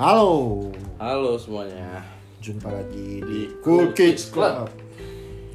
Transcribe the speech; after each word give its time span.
Halo, 0.00 0.64
Halo 0.96 1.36
semuanya. 1.36 2.00
jumpa 2.40 2.72
lagi 2.72 3.20
di 3.20 3.52
Di 3.52 3.60
Cool 3.60 3.92
Kids 3.92 4.32
Kids 4.32 4.32
Club. 4.32 4.72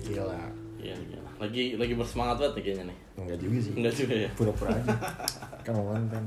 Gila, 0.05 0.37
Iya, 0.77 0.93
iya. 0.93 1.17
Lagi 1.41 1.73
lagi 1.81 1.97
bersemangat 1.97 2.37
banget 2.37 2.53
nih 2.53 2.61
kayaknya 2.61 2.83
nih. 2.93 2.97
enggak 3.17 3.37
juga 3.41 3.57
sih. 3.57 3.73
Enggak 3.73 3.93
juga 3.97 4.15
ya. 4.21 4.29
Pura-pura 4.37 4.69
aja. 4.77 4.93
kan 5.65 6.03
kan. 6.13 6.23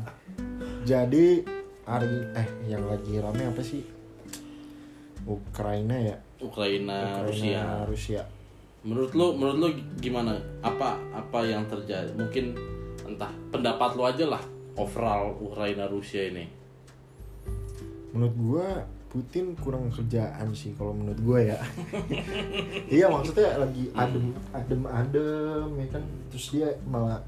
Jadi 0.82 1.46
hari 1.86 2.10
eh 2.34 2.48
yang 2.66 2.90
lagi 2.90 3.22
rame 3.22 3.54
apa 3.54 3.62
sih? 3.62 3.86
Ukraina 5.22 5.94
ya. 5.94 6.18
Ukraina, 6.42 7.22
Rusia. 7.22 7.86
Rusia. 7.86 8.22
Menurut 8.82 9.14
lu, 9.14 9.38
menurut 9.38 9.58
lu 9.62 9.68
gimana? 10.02 10.42
Apa 10.66 10.98
apa 11.14 11.46
yang 11.46 11.70
terjadi? 11.70 12.10
Mungkin 12.18 12.58
entah 13.06 13.30
pendapat 13.54 13.94
lu 13.94 14.02
aja 14.02 14.26
lah 14.26 14.42
overall 14.74 15.38
Ukraina 15.38 15.86
Rusia 15.86 16.26
ini. 16.26 16.58
Menurut 18.18 18.34
gua 18.34 18.68
Putin 19.08 19.56
kurang 19.56 19.88
kerjaan 19.88 20.52
sih 20.52 20.74
kalau 20.74 20.92
menurut 20.92 21.20
gua 21.22 21.38
ya. 21.38 21.58
iya 22.98 23.06
maksudnya 23.06 23.62
lagi 23.62 23.88
adem 23.94 24.34
adem 24.50 24.82
adem 24.84 25.68
ya 25.78 25.86
kan? 25.94 26.02
Terus 26.34 26.46
dia 26.50 26.68
malah 26.84 27.22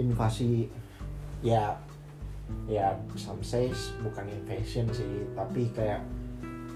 invasi 0.00 0.72
ya 1.44 1.76
ya 2.66 2.96
some 3.14 3.44
says 3.44 3.94
bukan 4.02 4.26
invasion 4.26 4.88
sih 4.90 5.28
tapi 5.36 5.70
kayak 5.70 6.02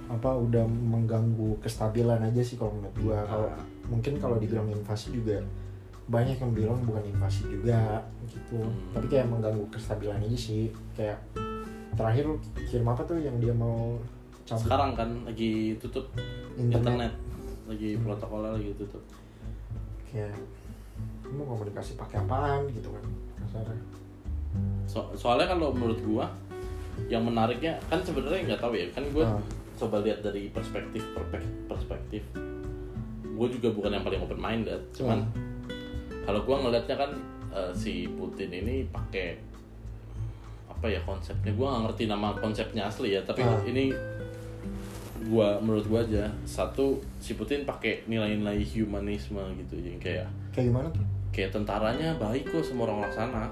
apa 0.06 0.30
udah 0.36 0.68
mengganggu 0.68 1.58
kestabilan 1.64 2.20
aja 2.22 2.44
sih 2.44 2.60
kalau 2.60 2.76
menurut 2.76 2.96
gua. 3.00 3.18
Kalau 3.24 3.48
mungkin 3.88 4.20
kalau 4.20 4.36
dibilang 4.36 4.68
invasi 4.68 5.16
juga 5.16 5.40
banyak 6.04 6.36
yang 6.36 6.52
bilang 6.52 6.78
bukan 6.84 7.00
invasi 7.08 7.48
juga 7.48 8.04
gitu. 8.28 8.60
Hmm. 8.60 8.92
tapi 8.92 9.08
kayak 9.08 9.24
mengganggu 9.24 9.64
kestabilan 9.72 10.20
aja 10.20 10.36
sih 10.36 10.68
kayak 10.92 11.16
terakhir 11.94 12.24
kirim 12.64 12.86
apa 12.86 13.02
tuh 13.02 13.16
yang 13.16 13.36
dia 13.38 13.50
mau 13.50 13.96
cabut 14.44 14.62
Sekarang 14.62 14.90
kan 14.92 15.08
lagi 15.24 15.74
tutup 15.78 16.06
internet, 16.54 17.10
internet. 17.10 17.12
Lagi 17.64 17.88
protokolnya 17.96 18.50
lagi 18.52 18.70
tutup. 18.74 19.02
kayak 20.04 20.30
mau 21.26 21.42
komunikasi 21.48 21.96
pakai 21.96 22.20
apaan 22.20 22.70
gitu 22.70 22.86
kan 22.88 23.02
kasarnya 23.40 23.82
So- 24.84 25.10
soalnya 25.12 25.48
kalau 25.48 25.70
menurut 25.70 25.98
gua 26.00 26.30
yang 27.04 27.26
menariknya 27.26 27.74
kan 27.84 27.98
sebenarnya 27.98 28.46
nggak 28.46 28.60
tahu 28.60 28.72
ya 28.72 28.86
kan 28.88 29.02
gua 29.10 29.26
Ah. 29.28 29.42
coba 29.74 29.98
lihat 30.00 30.22
dari 30.22 30.46
perspektif 30.48 31.02
perspektif 31.66 32.22
gue 33.26 33.48
juga 33.50 33.68
bukan 33.68 33.90
yang 33.90 34.06
paling 34.06 34.22
open 34.22 34.38
minded 34.38 34.78
cuman 34.92 35.18
Ah. 35.18 35.26
kalau 36.22 36.46
gua 36.46 36.62
ngelihatnya 36.62 36.94
kan 36.96 37.10
eh, 37.50 37.72
si 37.72 38.06
Putin 38.08 38.50
ini 38.52 38.86
pakai 38.86 39.34
apa 40.84 40.92
ya 40.92 41.00
konsepnya? 41.00 41.48
Gua 41.56 41.72
nggak 41.72 41.82
ngerti 41.88 42.02
nama 42.04 42.36
konsepnya 42.36 42.84
asli 42.84 43.16
ya 43.16 43.24
tapi 43.24 43.40
Ah. 43.40 43.56
ini 43.64 43.88
gua 45.24 45.56
menurut 45.56 45.88
gua 45.88 46.04
aja 46.04 46.28
satu 46.44 47.00
si 47.16 47.32
Putin 47.32 47.64
pakai 47.64 48.04
nilai-nilai 48.04 48.60
humanisme 48.76 49.40
gitu 49.64 49.80
yang 49.80 49.96
kayak 49.96 50.28
kayak 50.52 50.68
gimana 50.68 50.92
tuh? 50.92 51.00
kayak 51.32 51.56
tentaranya 51.56 52.12
baik 52.20 52.44
kok 52.52 52.60
sama 52.60 52.84
orang 52.84 53.08
sana. 53.08 53.48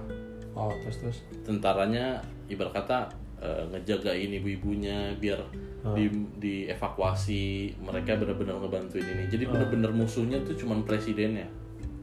Oh 0.53 0.69
terus 0.84 1.00
terus. 1.00 1.19
Tentaranya 1.41 2.20
ibarat 2.53 2.77
kata 2.77 3.08
eh, 3.41 3.64
ngejagain 3.72 4.28
ibu-ibunya 4.28 5.16
biar 5.16 5.41
Ah. 5.83 5.97
di 5.97 6.12
dievakuasi 6.36 7.72
mereka 7.80 8.20
benar-benar 8.20 8.60
ngebantuin 8.60 9.08
ini. 9.08 9.25
Jadi 9.33 9.48
Ah. 9.48 9.56
benar-benar 9.56 9.91
musuhnya 9.91 10.36
tuh 10.44 10.53
cuman 10.53 10.84
presidennya. 10.84 11.48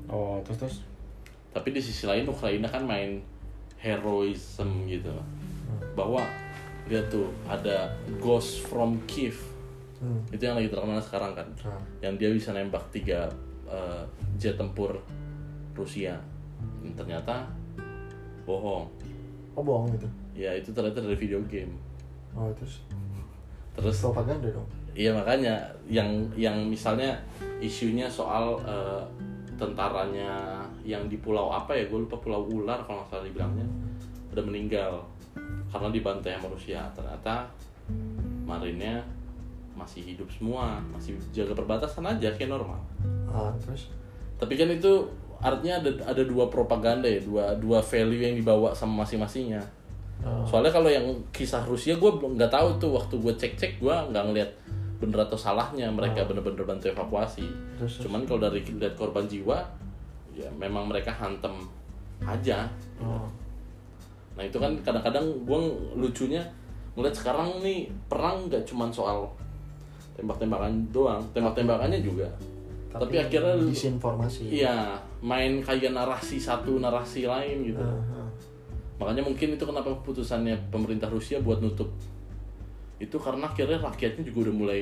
Oh 0.10 0.42
terus 0.42 0.58
terus. 0.58 0.78
Tapi 1.54 1.70
di 1.70 1.78
sisi 1.78 2.10
lain 2.10 2.26
Ukraina 2.26 2.66
kan 2.66 2.82
main 2.82 3.22
heroism 3.80 4.86
gitu. 4.86 5.12
Bahwa 5.96 6.24
lihat 6.92 7.08
tuh 7.08 7.32
ada 7.48 7.92
Ghost 8.20 8.68
from 8.68 9.00
Kiev. 9.08 9.36
Hmm. 10.00 10.24
itu 10.32 10.40
yang 10.40 10.56
lagi 10.56 10.72
terkenal 10.72 11.04
sekarang 11.04 11.36
kan. 11.36 11.48
Ah. 11.68 11.76
yang 12.00 12.16
dia 12.16 12.32
bisa 12.32 12.56
nembak 12.56 12.88
tiga 12.88 13.28
eh, 13.68 14.04
jet 14.40 14.56
tempur 14.56 14.96
Rusia. 15.76 16.16
Ternyata 16.96 17.44
bohong. 18.48 18.88
Oh 19.60 19.64
bohong 19.64 19.92
gitu? 19.92 20.08
Ya 20.40 20.56
itu 20.56 20.72
ternyata 20.72 21.04
dari 21.04 21.20
video 21.20 21.44
game. 21.52 21.76
Oh 22.32 22.48
terus? 22.56 22.80
Terus 23.76 24.00
propaganda 24.00 24.48
dong? 24.48 24.68
Iya 24.96 25.12
makanya 25.16 25.68
yang 25.88 26.32
yang 26.40 26.68
misalnya 26.68 27.20
isunya 27.60 28.08
soal 28.08 28.56
eh, 28.64 29.04
tentaranya 29.60 30.59
yang 30.84 31.08
di 31.08 31.18
pulau 31.20 31.52
apa 31.52 31.76
ya 31.76 31.88
gue 31.88 32.00
lupa 32.00 32.18
pulau 32.20 32.48
ular 32.50 32.82
kalau 32.88 33.04
nggak 33.04 33.10
salah 33.12 33.26
dibilangnya 33.26 33.68
udah 34.34 34.44
meninggal 34.46 34.94
karena 35.70 35.90
dibantai 35.94 36.38
sama 36.38 36.48
Rusia 36.50 36.82
ternyata 36.94 37.46
marinnya 38.46 39.02
masih 39.80 40.04
hidup 40.04 40.28
semua 40.28 40.82
masih 40.92 41.16
jaga 41.32 41.56
perbatasan 41.56 42.04
aja 42.04 42.28
kayak 42.36 42.52
normal. 42.52 42.82
Ah 43.32 43.54
terus? 43.64 43.88
Tapi 44.36 44.60
kan 44.60 44.68
itu 44.68 45.08
artinya 45.40 45.80
ada 45.80 45.92
ada 46.04 46.24
dua 46.28 46.52
propaganda 46.52 47.08
ya 47.08 47.24
dua 47.24 47.56
dua 47.56 47.80
value 47.80 48.20
yang 48.20 48.36
dibawa 48.36 48.76
sama 48.76 49.08
masing-masingnya. 49.08 49.64
Oh. 50.20 50.44
soalnya 50.44 50.68
kalau 50.68 50.92
yang 50.92 51.08
kisah 51.32 51.64
Rusia 51.64 51.96
gue 51.96 52.12
belum 52.12 52.36
nggak 52.36 52.52
tahu 52.52 52.76
tuh 52.76 52.92
waktu 52.92 53.16
gue 53.24 53.34
cek 53.40 53.56
cek 53.56 53.74
gue 53.80 53.96
nggak 54.12 54.20
ngeliat 54.28 54.52
bener 55.00 55.24
atau 55.24 55.40
salahnya 55.40 55.88
mereka 55.88 56.28
bener-bener 56.28 56.68
bantu 56.68 56.92
evakuasi. 56.92 57.48
Terus. 57.80 58.04
cuman 58.04 58.28
kalau 58.28 58.44
dari 58.44 58.60
lihat 58.68 59.00
korban 59.00 59.24
jiwa 59.32 59.64
ya 60.34 60.50
memang 60.56 60.88
mereka 60.90 61.12
hantem 61.12 61.52
aja 62.24 62.68
oh. 63.00 63.28
nah 64.36 64.44
itu 64.44 64.58
kan 64.60 64.76
kadang-kadang 64.84 65.26
gue 65.44 65.60
lucunya 65.96 66.44
ngeliat 66.96 67.16
sekarang 67.16 67.64
nih 67.64 67.88
perang 68.12 68.48
nggak 68.52 68.64
cuman 68.68 68.92
soal 68.92 69.30
tembak-tembakan 70.20 70.84
doang 70.92 71.24
tembak-tembakannya 71.32 72.04
juga 72.04 72.28
tapi, 72.90 73.22
akhirnya 73.22 73.54
disinformasi 73.70 74.50
iya 74.50 74.98
main 75.22 75.62
kayak 75.62 75.94
narasi 75.94 76.42
satu 76.42 76.82
narasi 76.82 77.30
lain 77.30 77.70
gitu 77.70 77.86
Ah, 77.86 78.02
ah. 78.18 78.28
Makanya 79.00 79.24
mungkin 79.24 79.56
itu 79.56 79.64
kenapa 79.64 79.96
keputusannya 79.96 80.60
pemerintah 80.68 81.08
Rusia 81.08 81.40
buat 81.40 81.64
nutup 81.64 81.88
itu 83.00 83.16
karena 83.16 83.48
akhirnya 83.48 83.80
rakyatnya 83.80 84.28
juga 84.28 84.52
udah 84.52 84.56
mulai 84.60 84.82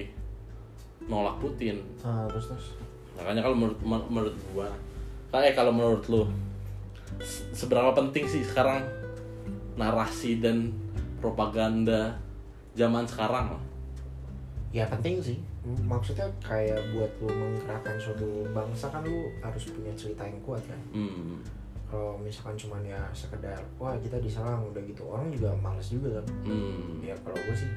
nolak 1.06 1.38
Putin. 1.38 1.78
Ah, 2.02 2.26
terus 2.26 2.50
terus 2.50 2.74
Makanya 3.14 3.46
kalau 3.46 3.54
menurut 3.54 3.78
men- 3.86 4.10
menurut 4.10 4.36
gua, 4.58 4.74
kayak 5.30 5.54
kalau 5.54 5.70
menurut 5.70 6.04
lu 6.08 6.24
se- 7.20 7.44
seberapa 7.54 7.92
penting 7.94 8.24
sih 8.24 8.42
sekarang 8.42 8.84
narasi 9.74 10.38
dan 10.38 10.74
propaganda 11.18 12.16
zaman 12.74 13.04
sekarang 13.04 13.52
lah? 13.52 13.64
ya 14.70 14.84
penting 14.86 15.18
sih 15.18 15.40
maksudnya 15.82 16.28
kayak 16.40 16.78
buat 16.92 17.10
lu 17.18 17.28
menggerakkan 17.28 17.96
suatu 17.98 18.28
bangsa 18.50 18.88
kan 18.88 19.02
lu 19.02 19.32
harus 19.40 19.64
punya 19.66 19.90
cerita 19.94 20.22
yang 20.22 20.38
kuat 20.42 20.60
kan 20.62 20.80
Hmm. 20.92 21.40
kalau 21.86 22.16
misalkan 22.18 22.54
cuman 22.58 22.84
ya 22.84 23.00
sekedar 23.10 23.56
wah 23.78 23.96
kita 23.96 24.20
diserang 24.20 24.60
udah 24.66 24.84
gitu 24.84 25.04
orang 25.04 25.28
juga 25.30 25.56
males 25.56 25.88
juga 25.88 26.20
kan 26.20 26.26
Hmm. 26.44 27.00
ya 27.02 27.16
kalau 27.18 27.36
gue 27.38 27.56
sih 27.56 27.70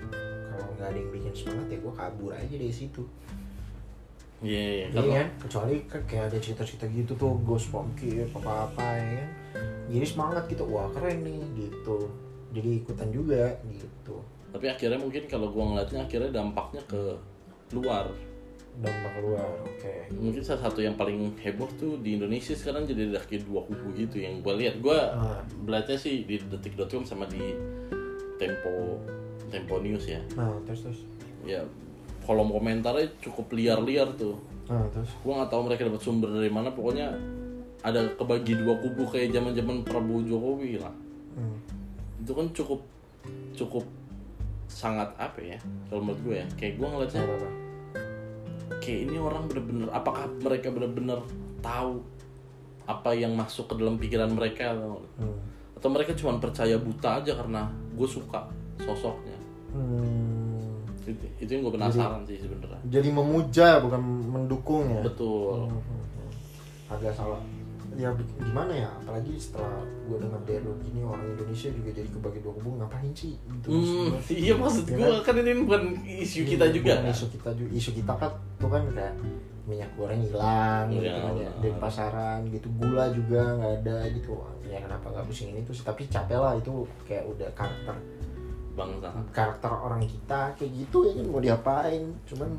kalau 0.47 0.67
nggak 0.73 0.89
ada 0.89 0.99
yang 0.99 1.11
bikin 1.11 1.33
semangat 1.33 1.67
ya 1.69 1.79
gue 1.79 1.95
kabur 1.95 2.33
aja 2.33 2.55
dari 2.57 2.75
situ 2.75 3.03
Iya, 4.41 4.57
iya. 4.57 4.71
Iya 4.83 4.87
Kalau 4.91 5.13
kan 5.13 5.29
kecuali 5.39 5.75
kayak 5.85 6.25
ada 6.29 6.39
cerita-cerita 6.39 6.85
gitu 6.89 7.13
tuh 7.15 7.37
ghost 7.43 7.69
from 7.69 7.93
Kiev 7.95 8.33
apa 8.35 8.67
apa 8.67 8.87
ya 8.97 9.21
kan 9.21 9.31
jadi 9.91 10.07
semangat 10.07 10.45
gitu 10.47 10.65
wah 10.65 10.89
keren 10.91 11.21
nih 11.21 11.41
gitu 11.55 12.09
jadi 12.51 12.71
ikutan 12.79 13.09
juga 13.11 13.53
gitu 13.67 14.17
tapi 14.49 14.67
akhirnya 14.67 14.97
mungkin 14.97 15.27
kalau 15.27 15.51
gua 15.51 15.65
ngeliatnya 15.69 16.03
akhirnya 16.03 16.31
dampaknya 16.33 16.83
ke 16.85 17.03
luar. 17.71 18.09
dampak 18.73 19.13
luar 19.21 19.51
oke 19.61 19.95
Mungkin 20.15 20.41
salah 20.41 20.63
satu 20.65 20.81
yang 20.81 20.95
paling 20.95 21.35
heboh 21.37 21.67
tuh 21.77 21.99
di 21.99 22.15
Indonesia 22.15 22.55
sekarang 22.55 22.87
jadi 22.87 23.11
ada 23.11 23.21
kayak 23.21 23.45
dua 23.45 23.61
kubu 23.63 23.93
gitu 23.93 24.19
yang 24.19 24.41
gua 24.41 24.55
lihat. 24.55 24.79
Gua 24.79 24.99
Ah. 25.11 25.43
belajarnya 25.61 25.99
sih 25.99 26.23
di 26.23 26.39
detik.com 26.41 27.03
sama 27.03 27.27
di 27.27 27.55
Tempo 28.37 29.03
Tempo 29.49 29.75
News 29.79 30.07
ya. 30.07 30.23
nah 30.33 30.55
terus 30.65 30.87
terus 30.87 31.01
Ya 31.43 31.61
kolom 32.31 32.55
komentarnya 32.55 33.11
cukup 33.19 33.51
liar-liar 33.51 34.07
tuh. 34.15 34.39
nah 34.71 34.87
terus 34.95 35.11
Gua 35.27 35.43
nggak 35.43 35.51
tahu 35.51 35.67
mereka 35.67 35.91
dapat 35.91 35.99
sumber 35.99 36.31
dari 36.31 36.47
mana. 36.47 36.71
Pokoknya 36.71 37.11
ada 37.83 38.07
kebagi 38.15 38.55
dua 38.55 38.79
kubu 38.79 39.03
kayak 39.11 39.35
zaman-zaman 39.35 39.83
Prabowo 39.83 40.23
Jokowi 40.23 40.79
lah. 40.79 40.95
hmm. 41.35 41.59
Itu 42.23 42.31
kan 42.39 42.47
cukup 42.55 42.81
cukup 43.59 43.83
sangat 44.71 45.11
apa 45.19 45.43
ya 45.43 45.59
kalau 45.91 46.07
menurut 46.07 46.23
gue 46.23 46.35
ya 46.39 46.47
kayak 46.55 46.79
gue 46.79 46.87
ngeliatnya 46.87 47.27
kayak 48.79 49.01
ini 49.11 49.19
orang 49.19 49.51
bener-bener 49.51 49.91
apakah 49.91 50.31
mereka 50.41 50.71
bener-bener 50.71 51.19
tahu 51.59 51.99
apa 52.87 53.11
yang 53.13 53.35
masuk 53.35 53.67
ke 53.67 53.75
dalam 53.77 53.99
pikiran 53.99 54.31
mereka 54.31 54.73
atau, 54.73 55.03
hmm. 55.19 55.39
atau 55.77 55.89
mereka 55.91 56.15
cuma 56.15 56.39
percaya 56.39 56.79
buta 56.79 57.19
aja 57.19 57.35
karena 57.35 57.67
gue 57.99 58.09
suka 58.09 58.47
sosoknya 58.79 59.37
Hmm. 59.71 60.30
Itu, 61.11 61.27
itu 61.39 61.51
yang 61.51 61.63
gue 61.67 61.75
penasaran 61.75 62.23
sih 62.25 62.39
sebenarnya. 62.39 62.81
Jadi 62.87 63.09
memuja 63.11 63.83
bukan 63.83 64.01
mendukung 64.31 64.87
ya? 64.89 65.03
Betul. 65.03 65.67
Hmm, 65.67 65.77
hmm, 65.77 66.05
hmm. 66.17 66.93
agak 66.95 67.13
salah. 67.13 67.43
Ya 67.99 68.07
gimana 68.39 68.71
ya? 68.73 68.89
Apalagi 69.03 69.35
setelah 69.35 69.83
gue 70.07 70.17
dengar 70.17 70.41
lo 70.63 70.73
gini 70.81 71.03
orang 71.03 71.27
Indonesia 71.27 71.69
juga 71.75 71.91
jadi 71.91 72.09
kebagi 72.09 72.39
dua 72.41 72.53
kubu 72.57 72.79
ngapain 72.79 73.11
sih? 73.13 73.35
Gitu. 73.37 73.67
Hmm, 73.69 74.15
iya 74.31 74.55
maksud 74.55 74.87
Ya 74.89 74.97
gue 74.97 75.11
kan? 75.21 75.35
ini 75.37 75.67
bukan 75.67 75.83
isu 76.07 76.47
kita 76.47 76.65
Iya, 76.71 76.75
juga. 76.79 76.93
kan? 77.03 77.11
isu 77.11 77.27
kita 77.29 77.51
juga 77.59 77.71
isu 77.75 77.91
kita 77.93 78.13
kan 78.15 78.31
tuh 78.57 78.71
kan 78.71 78.83
kayak 78.95 79.15
minyak 79.67 79.91
goreng 79.95 80.23
hilang 80.23 80.87
gitu 80.91 81.03
Iya, 81.05 81.13
kan 81.15 81.21
ya. 81.21 81.51
benar. 81.51 81.53
dari 81.61 81.75
pasaran 81.79 82.39
gitu 82.49 82.69
gula 82.75 83.05
juga 83.11 83.43
nggak 83.59 83.73
ada 83.83 83.97
gitu. 84.11 84.33
Ya 84.67 84.79
kenapa 84.81 85.07
nggak 85.11 85.25
pusing 85.27 85.51
ini 85.51 85.61
tuh 85.67 85.75
tapi 85.83 86.07
capek 86.07 86.39
lah 86.39 86.55
itu 86.57 86.73
kayak 87.05 87.27
udah 87.27 87.51
karakter 87.59 87.95
bangsa. 88.75 89.09
Karakter 89.35 89.71
orang 89.71 90.03
kita 90.07 90.55
kayak 90.57 90.73
gitu 90.85 90.99
ya 91.11 91.13
kan 91.19 91.27
mau 91.29 91.43
diapain. 91.43 92.03
Cuman 92.27 92.51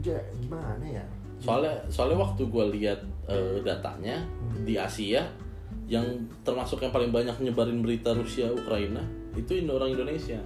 udah 0.00 0.22
gimana 0.42 0.84
ya? 0.84 1.04
Soalnya 1.42 1.74
soalnya 1.90 2.18
waktu 2.22 2.42
gue 2.46 2.64
lihat 2.78 3.00
eh, 3.26 3.58
datanya 3.66 4.22
di 4.62 4.78
Asia 4.78 5.26
yang 5.90 6.04
termasuk 6.46 6.78
yang 6.80 6.94
paling 6.94 7.10
banyak 7.10 7.34
nyebarin 7.42 7.82
berita 7.82 8.14
Rusia 8.14 8.48
Ukraina 8.48 9.02
itu 9.34 9.58
Indo 9.58 9.76
orang 9.76 9.96
Indonesia. 9.96 10.38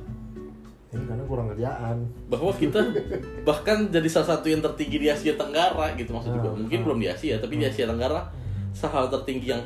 Ini 0.95 1.03
karena 1.03 1.25
kurang 1.27 1.53
kerjaan. 1.53 1.97
Bahwa 2.31 2.55
kita 2.55 2.81
bahkan 3.49 3.91
jadi 3.91 4.09
salah 4.09 4.39
satu 4.39 4.49
yang 4.49 4.63
tertinggi 4.65 5.03
di 5.03 5.09
Asia 5.11 5.35
Tenggara 5.35 5.93
gitu 5.99 6.15
maksud 6.15 6.33
gue 6.33 6.41
Hmm, 6.41 6.65
mungkin 6.65 6.79
hmm. 6.81 6.87
belum 6.87 6.99
di 7.03 7.09
Asia 7.11 7.37
tapi 7.43 7.61
di 7.61 7.67
Asia 7.67 7.85
Tenggara 7.91 8.33
salah 8.73 9.05
satu 9.05 9.21
tertinggi 9.21 9.53
yang 9.53 9.63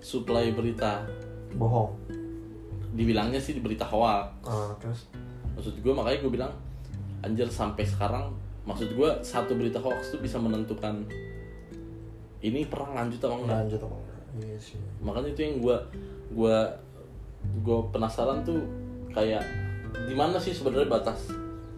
supply 0.00 0.54
berita. 0.54 1.04
Bohong 1.52 2.21
dibilangnya 2.92 3.40
sih 3.40 3.56
di 3.56 3.62
berita 3.64 3.88
hoax 3.88 4.44
Ah, 4.44 4.72
terus? 4.76 5.08
Maksud 5.56 5.80
gue 5.80 5.92
makanya 5.92 6.18
gue 6.24 6.32
bilang 6.32 6.52
anjir 7.24 7.48
sampai 7.48 7.84
sekarang 7.84 8.32
maksud 8.68 8.94
gue 8.94 9.10
satu 9.24 9.56
berita 9.56 9.80
hoax 9.80 10.14
tuh 10.14 10.20
bisa 10.20 10.38
menentukan 10.38 11.04
ini 12.42 12.66
perang 12.66 12.92
lanjut 12.98 13.22
apa 13.22 13.34
enggak. 13.38 13.58
Lanjut 13.64 13.80
apa 13.86 13.96
enggak. 13.96 14.20
Iya 14.42 14.58
sih. 14.58 14.78
Makanya 14.98 15.28
itu 15.30 15.40
yang 15.40 15.56
gue 15.62 15.76
gue 16.34 16.56
gue 17.62 17.78
penasaran 17.94 18.42
tuh 18.42 18.60
kayak 19.14 19.42
di 20.08 20.14
mana 20.16 20.36
sih 20.42 20.50
sebenarnya 20.50 20.90
batas? 20.90 21.30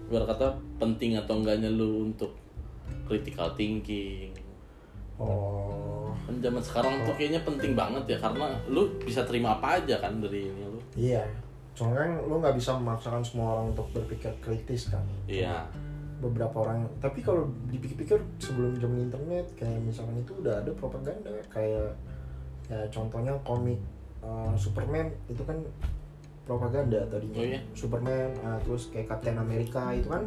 Biar 0.09 0.25
kata 0.25 0.57
penting 0.81 1.21
atau 1.21 1.41
enggaknya 1.41 1.69
lu 1.69 2.09
untuk 2.09 2.33
critical 3.05 3.53
thinking. 3.55 4.33
Oh. 5.21 6.11
Kan 6.25 6.41
zaman 6.41 6.63
sekarang 6.65 7.05
tuh 7.05 7.15
kayaknya 7.15 7.45
penting 7.45 7.77
banget 7.77 8.17
ya 8.17 8.19
karena 8.19 8.57
lu 8.67 8.89
bisa 9.05 9.23
terima 9.29 9.61
apa 9.61 9.79
aja 9.79 10.01
kan 10.01 10.19
dari 10.19 10.49
ini 10.49 10.74
iya. 10.97 11.23
Soalnya 11.75 12.07
kan 12.07 12.11
lo 12.31 12.35
nggak 12.39 12.55
bisa 12.55 12.71
memaksakan 12.79 13.23
semua 13.27 13.59
orang 13.59 13.75
untuk 13.75 13.87
berpikir 13.91 14.31
kritis 14.39 14.89
kan. 14.89 15.03
Iya. 15.27 15.67
Beberapa 16.23 16.63
orang 16.63 16.87
tapi 17.03 17.21
kalau 17.21 17.51
dipikir-pikir 17.69 18.17
sebelum 18.39 18.79
zaman 18.79 19.11
internet 19.11 19.51
kayak 19.59 19.83
misalkan 19.83 20.23
itu 20.23 20.33
udah 20.39 20.63
ada 20.63 20.71
propaganda. 20.79 21.35
Kayak 21.51 21.99
ya 22.71 22.81
contohnya 22.89 23.35
komik 23.45 23.77
uh, 24.25 24.55
Superman 24.57 25.11
itu 25.27 25.43
kan 25.43 25.59
propaganda 26.47 27.03
tadinya. 27.11 27.41
Oh 27.41 27.45
iya? 27.45 27.61
Superman 27.75 28.31
uh, 28.41 28.59
terus 28.63 28.89
kayak 28.95 29.11
Captain 29.11 29.37
America 29.37 29.93
itu 29.93 30.09
kan 30.09 30.25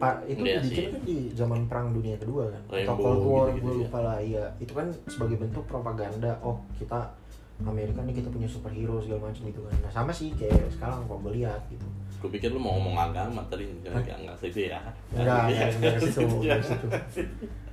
pak 0.00 0.24
itu 0.24 0.48
Iya 0.48 0.64
dibikin 0.64 0.80
sih. 0.80 0.92
kan 0.96 1.02
di 1.04 1.18
zaman 1.36 1.60
perang 1.68 1.92
dunia 1.92 2.16
kedua 2.16 2.48
kan? 2.48 2.62
Atau 2.72 2.76
Rainbow 2.80 2.96
Cold 3.04 3.20
War 3.28 3.44
gitu-gitu 3.52 3.60
gue 3.60 3.74
ya. 3.76 3.80
lupa 3.84 3.98
lah 4.00 4.18
iya. 4.24 4.44
Itu 4.56 4.72
kan 4.72 4.86
sebagai 5.06 5.36
bentuk 5.36 5.64
propaganda. 5.68 6.40
Oh 6.40 6.56
kita 6.80 7.12
Amerika 7.62 8.00
nih 8.00 8.14
kita 8.14 8.28
punya 8.28 8.46
superhero 8.46 8.96
segala 8.98 9.28
macam 9.28 9.42
gitu 9.44 9.60
kan. 9.60 9.74
Nah 9.80 9.90
sama 9.90 10.10
sih 10.10 10.32
kayak 10.32 10.56
sekarang 10.68 11.04
kalau 11.04 11.20
gue 11.20 11.32
lihat 11.38 11.60
gitu. 11.68 11.84
Gue 12.20 12.30
pikir 12.30 12.50
lu 12.50 12.60
mau 12.60 12.76
ngomong 12.76 12.96
agama 13.06 13.40
tadi 13.46 13.68
jangan 13.80 14.00
enggak 14.00 14.16
enggak 14.18 14.36
situ 14.38 14.60
ya. 14.66 14.80
Enggak 15.10 15.40
ke 15.96 16.06
situ, 16.06 16.20
enggak 16.26 16.58
ke 16.60 16.66
situ. 16.66 16.86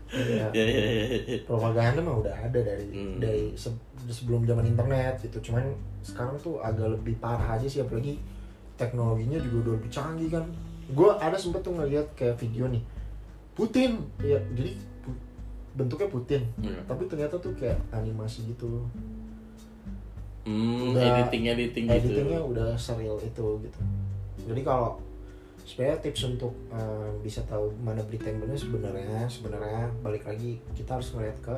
Ya 0.08 0.48
ya 0.56 0.64
ya, 0.64 0.84
ya. 1.20 1.38
propaganda 1.44 2.00
mah 2.00 2.16
udah 2.18 2.32
ada 2.32 2.56
dari 2.56 2.88
Hmm. 2.90 3.20
dari 3.20 3.52
se- 3.54 3.76
sebelum 4.08 4.44
zaman 4.44 4.64
internet 4.64 5.20
gitu. 5.20 5.52
Cuman 5.52 5.68
sekarang 6.00 6.40
tuh 6.40 6.60
agak 6.60 6.88
lebih 6.90 7.20
parah 7.20 7.60
aja 7.60 7.68
sih 7.68 7.84
apalagi 7.84 8.16
teknologinya 8.76 9.36
juga 9.38 9.68
udah 9.68 9.74
lebih 9.76 9.92
canggih 9.92 10.32
kan. 10.32 10.48
Gue 10.88 11.12
ada 11.12 11.36
sempet 11.36 11.60
tuh 11.60 11.76
ngeliat 11.76 12.08
kayak 12.14 12.40
video 12.40 12.68
nih 12.68 12.80
Putin. 13.52 14.00
Ya 14.24 14.40
jadi 14.52 14.80
bentuknya 15.76 16.08
Putin. 16.08 16.42
Hmm. 16.56 16.80
tapi 16.88 17.04
ternyata 17.06 17.36
tuh 17.36 17.52
kayak 17.54 17.76
animasi 17.92 18.48
gitu 18.48 18.88
Hmm, 20.48 20.96
Udah- 20.96 21.04
editing 21.20 21.44
editing 21.46 21.86
gitu. 21.86 22.00
editingnya 22.00 22.40
udah 22.42 22.70
serial 22.74 23.20
itu 23.20 23.46
gitu 23.60 23.80
jadi 24.48 24.62
kalau 24.64 24.96
sebenarnya 25.60 26.00
tips 26.00 26.22
untuk 26.26 26.56
eh, 26.72 27.10
bisa 27.20 27.44
tahu 27.44 27.68
mana 27.78 28.00
berita 28.02 28.26
yang 28.26 28.40
benar 28.40 28.56
sebenarnya 28.56 29.28
sebenarnya 29.28 29.92
balik 30.00 30.24
lagi 30.24 30.56
kita 30.72 30.96
harus 30.96 31.12
ngeliat 31.12 31.36
ke 31.42 31.56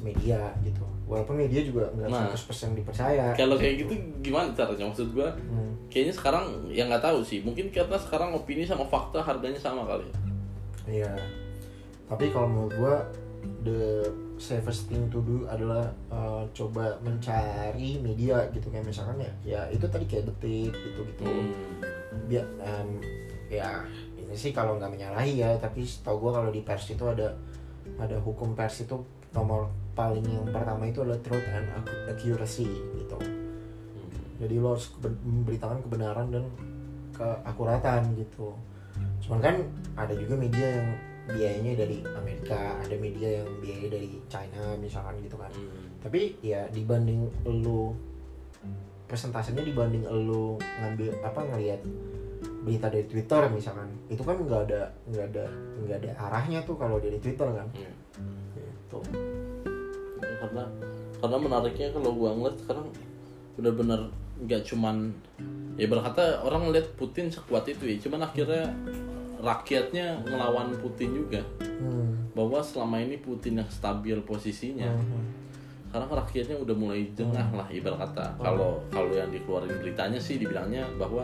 media 0.00 0.52
gitu 0.60 0.84
walaupun 1.04 1.36
media 1.38 1.60
juga 1.60 1.88
nggak 1.90 2.08
Nah. 2.10 2.28
100% 2.28 2.76
dipercaya 2.76 3.32
Kalau 3.32 3.56
kayak 3.56 3.74
gitu 3.78 3.92
gimana 4.20 4.52
caranya? 4.52 4.84
Maksud 4.86 5.08
gua 5.10 5.32
Hmm. 5.32 5.72
kayaknya 5.88 6.12
sekarang 6.12 6.44
yang 6.68 6.88
nggak 6.88 7.00
tahu 7.02 7.20
sih. 7.20 7.40
Mungkin 7.40 7.68
karena 7.70 7.96
sekarang 7.96 8.32
opini 8.32 8.64
sama 8.64 8.84
fakta 8.84 9.20
harganya 9.20 9.56
sama 9.56 9.84
kali. 9.84 10.04
ya. 10.04 10.16
Iya. 10.86 11.12
Tapi 12.04 12.28
kalau 12.28 12.44
menurut 12.46 12.72
gua 12.74 12.94
the 13.64 14.04
safest 14.36 14.90
thing 14.90 15.06
to 15.08 15.22
do 15.24 15.46
adalah 15.46 15.88
uh, 16.10 16.44
coba 16.52 16.98
mencari 17.00 18.02
media 18.02 18.44
gitu 18.50 18.68
kayak 18.68 18.84
misalkan 18.84 19.22
ya 19.22 19.32
ya 19.42 19.60
itu 19.70 19.86
tadi 19.88 20.04
kayak 20.04 20.28
detik 20.28 20.74
gitu 20.74 21.00
gitu. 21.06 21.24
Hmm. 21.24 21.52
Biar 22.28 22.46
em, 22.60 22.88
ya 23.48 23.84
ini 24.18 24.34
sih 24.34 24.50
kalau 24.50 24.76
nggak 24.76 24.90
menyalahi 24.90 25.40
ya 25.40 25.56
tapi 25.58 25.86
tau 26.02 26.18
gua 26.18 26.42
kalau 26.42 26.50
di 26.50 26.64
pers 26.64 26.90
itu 26.90 27.04
ada 27.06 27.32
ada 28.00 28.16
hukum 28.20 28.56
pers 28.56 28.84
itu 28.84 28.96
nomor 29.34 29.70
paling 29.94 30.24
yang 30.26 30.46
pertama 30.50 30.88
itu 30.88 31.02
adalah 31.02 31.20
truth 31.22 31.46
and 31.50 31.68
ac- 31.74 32.04
accuracy 32.10 32.68
gitu. 32.98 33.18
Hmm. 33.18 34.08
Jadi 34.42 34.54
lo 34.58 34.74
harus 34.74 34.90
memberitakan 35.02 35.78
kebenaran 35.84 36.26
dan 36.34 36.44
keakuratan 37.14 38.18
gitu. 38.18 38.50
Cuman 39.22 39.40
kan 39.40 39.56
ada 39.94 40.12
juga 40.14 40.34
media 40.36 40.82
yang 40.82 40.88
biayanya 41.24 41.72
dari 41.80 42.04
Amerika, 42.04 42.76
ada 42.84 42.96
media 43.00 43.40
yang 43.40 43.48
biayanya 43.64 43.90
dari 43.96 44.10
China 44.28 44.76
misalkan 44.76 45.16
gitu 45.24 45.40
kan. 45.40 45.48
Hmm. 45.48 45.88
Tapi 46.04 46.36
ya 46.44 46.68
dibanding 46.68 47.24
lu 47.48 47.96
presentasinya 49.08 49.64
dibanding 49.64 50.04
lu 50.04 50.60
ngambil 50.60 51.16
apa 51.24 51.40
ngelihat 51.54 51.80
berita 52.64 52.88
dari 52.88 53.04
Twitter 53.08 53.40
misalkan, 53.52 53.88
itu 54.12 54.20
kan 54.20 54.36
nggak 54.36 54.60
ada 54.68 54.88
nggak 55.08 55.26
ada 55.32 55.44
nggak 55.84 55.96
ada 56.04 56.10
arahnya 56.28 56.60
tuh 56.64 56.76
kalau 56.76 57.00
dari 57.00 57.16
Twitter 57.20 57.48
kan. 57.48 57.68
Iya. 57.72 57.92
Gitu. 58.56 58.98
Ya, 60.20 60.34
karena 60.44 60.64
karena 61.20 61.36
menariknya 61.40 61.88
kalau 61.92 62.12
gua 62.12 62.36
ngeliat 62.36 62.56
sekarang 62.60 62.86
benar-benar 63.56 64.00
nggak 64.44 64.66
cuman 64.66 65.14
ya 65.78 65.86
berkata 65.86 66.42
orang 66.42 66.68
ngeliat 66.68 66.90
Putin 66.98 67.30
sekuat 67.30 67.70
itu 67.70 67.86
ya 67.86 67.96
cuman 68.02 68.26
akhirnya 68.26 68.66
rakyatnya 69.44 70.24
ngelawan 70.24 70.72
Putin 70.74 71.12
juga 71.14 71.42
Hmm. 71.60 72.16
bahwa 72.32 72.58
selama 72.58 72.96
ini 72.98 73.18
Putin 73.18 73.60
yang 73.60 73.68
stabil 73.68 74.16
posisinya 74.22 74.88
Hmm. 74.88 75.26
sekarang 75.86 76.10
rakyatnya 76.10 76.56
udah 76.56 76.74
mulai 76.74 77.06
jengah 77.12 77.46
lah 77.52 77.68
ibarat 77.68 78.10
kata 78.10 78.26
kalau 78.36 78.80
kalau 78.88 79.12
yang 79.12 79.28
dikeluarin 79.28 79.70
beritanya 79.78 80.18
sih 80.18 80.36
dibilangnya 80.36 80.82
bahwa 80.96 81.22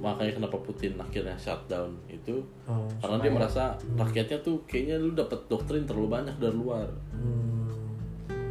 makanya 0.00 0.32
kenapa 0.34 0.56
Putin 0.58 0.96
akhirnya 0.96 1.36
shutdown 1.36 1.92
itu 2.06 2.40
Hmm. 2.64 2.88
karena 2.98 3.16
dia 3.20 3.32
merasa 3.32 3.62
rakyatnya 3.94 4.38
tuh 4.40 4.58
kayaknya 4.64 4.96
lu 4.96 5.12
dapat 5.12 5.38
doktrin 5.46 5.84
terlalu 5.84 6.08
banyak 6.10 6.34
dari 6.34 6.56
luar 6.56 6.88
Hmm. 7.12 7.68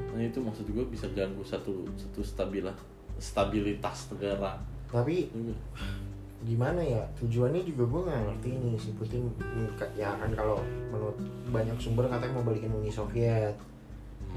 nah 0.09 0.21
itu 0.21 0.37
maksud 0.37 0.67
gue 0.67 0.85
bisa 0.85 1.09
ganggu 1.09 1.41
satu 1.41 1.83
satu 1.95 2.21
stabilah 2.21 2.75
stabilitas 3.17 4.11
negara 4.11 4.55
Tapi 4.89 5.29
gimana 6.47 6.79
ya 6.79 7.03
tujuannya 7.19 7.61
juga 7.67 7.83
gue 7.83 8.01
nggak 8.07 8.21
ngerti 8.31 8.49
nih 8.63 8.75
si 8.79 8.89
Putin 8.95 9.27
ya 9.99 10.15
kan 10.15 10.31
kalau 10.31 10.63
menurut 10.87 11.19
banyak 11.51 11.75
sumber 11.75 12.07
katanya 12.07 12.39
mau 12.39 12.47
balikin 12.47 12.71
Uni 12.71 12.87
Soviet 12.87 13.55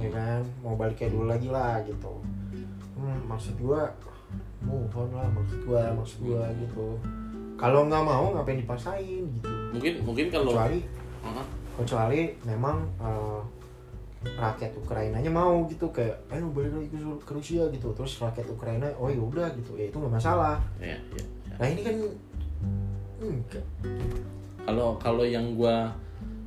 ya 0.01 0.09
kan? 0.09 0.41
Mau 0.65 0.75
balik 0.79 0.97
kayak 0.97 1.13
dulu 1.13 1.29
lagi 1.29 1.49
lah 1.53 1.83
gitu. 1.85 2.15
Hmm, 2.97 3.19
maksud 3.29 3.59
gue 3.61 3.83
move 4.63 4.95
on 4.95 5.11
lah 5.11 5.29
maksud 5.35 5.59
gue 5.67 5.83
maksud 5.83 6.19
gue 6.25 6.43
gitu. 6.65 6.87
Kalau 7.59 7.87
nggak 7.87 8.05
mau 8.05 8.33
ngapain 8.33 8.59
dipaksain 8.59 9.25
gitu. 9.27 9.51
Mungkin 9.75 9.93
mungkin 10.07 10.27
kalau 10.33 10.55
kecuali 10.55 10.81
Hah? 11.23 11.47
kecuali 11.79 12.21
memang 12.47 12.77
eh, 13.03 13.41
rakyat 14.39 14.73
Ukrainanya 14.79 15.31
mau 15.31 15.67
gitu. 15.69 15.91
Kayak 15.93 16.25
ayo 16.33 16.49
balik 16.55 16.73
lagi 16.73 16.89
ke, 16.89 16.99
ke 17.27 17.33
Rusia 17.37 17.63
gitu. 17.69 17.93
Terus 17.93 18.13
rakyat 18.23 18.47
Ukraina 18.49 18.89
oh 18.97 19.13
ya 19.13 19.21
udah 19.21 19.49
gitu. 19.59 19.77
Ya 19.77 19.91
itu 19.91 19.97
nggak 19.99 20.15
masalah. 20.17 20.57
Ya, 20.81 20.97
ya. 20.97 21.25
Nah 21.59 21.69
ini 21.69 21.81
kan 21.85 21.97
enggak. 23.23 23.65
kalau 24.63 24.97
kalau 24.99 25.25
yang 25.27 25.59
gua 25.59 25.91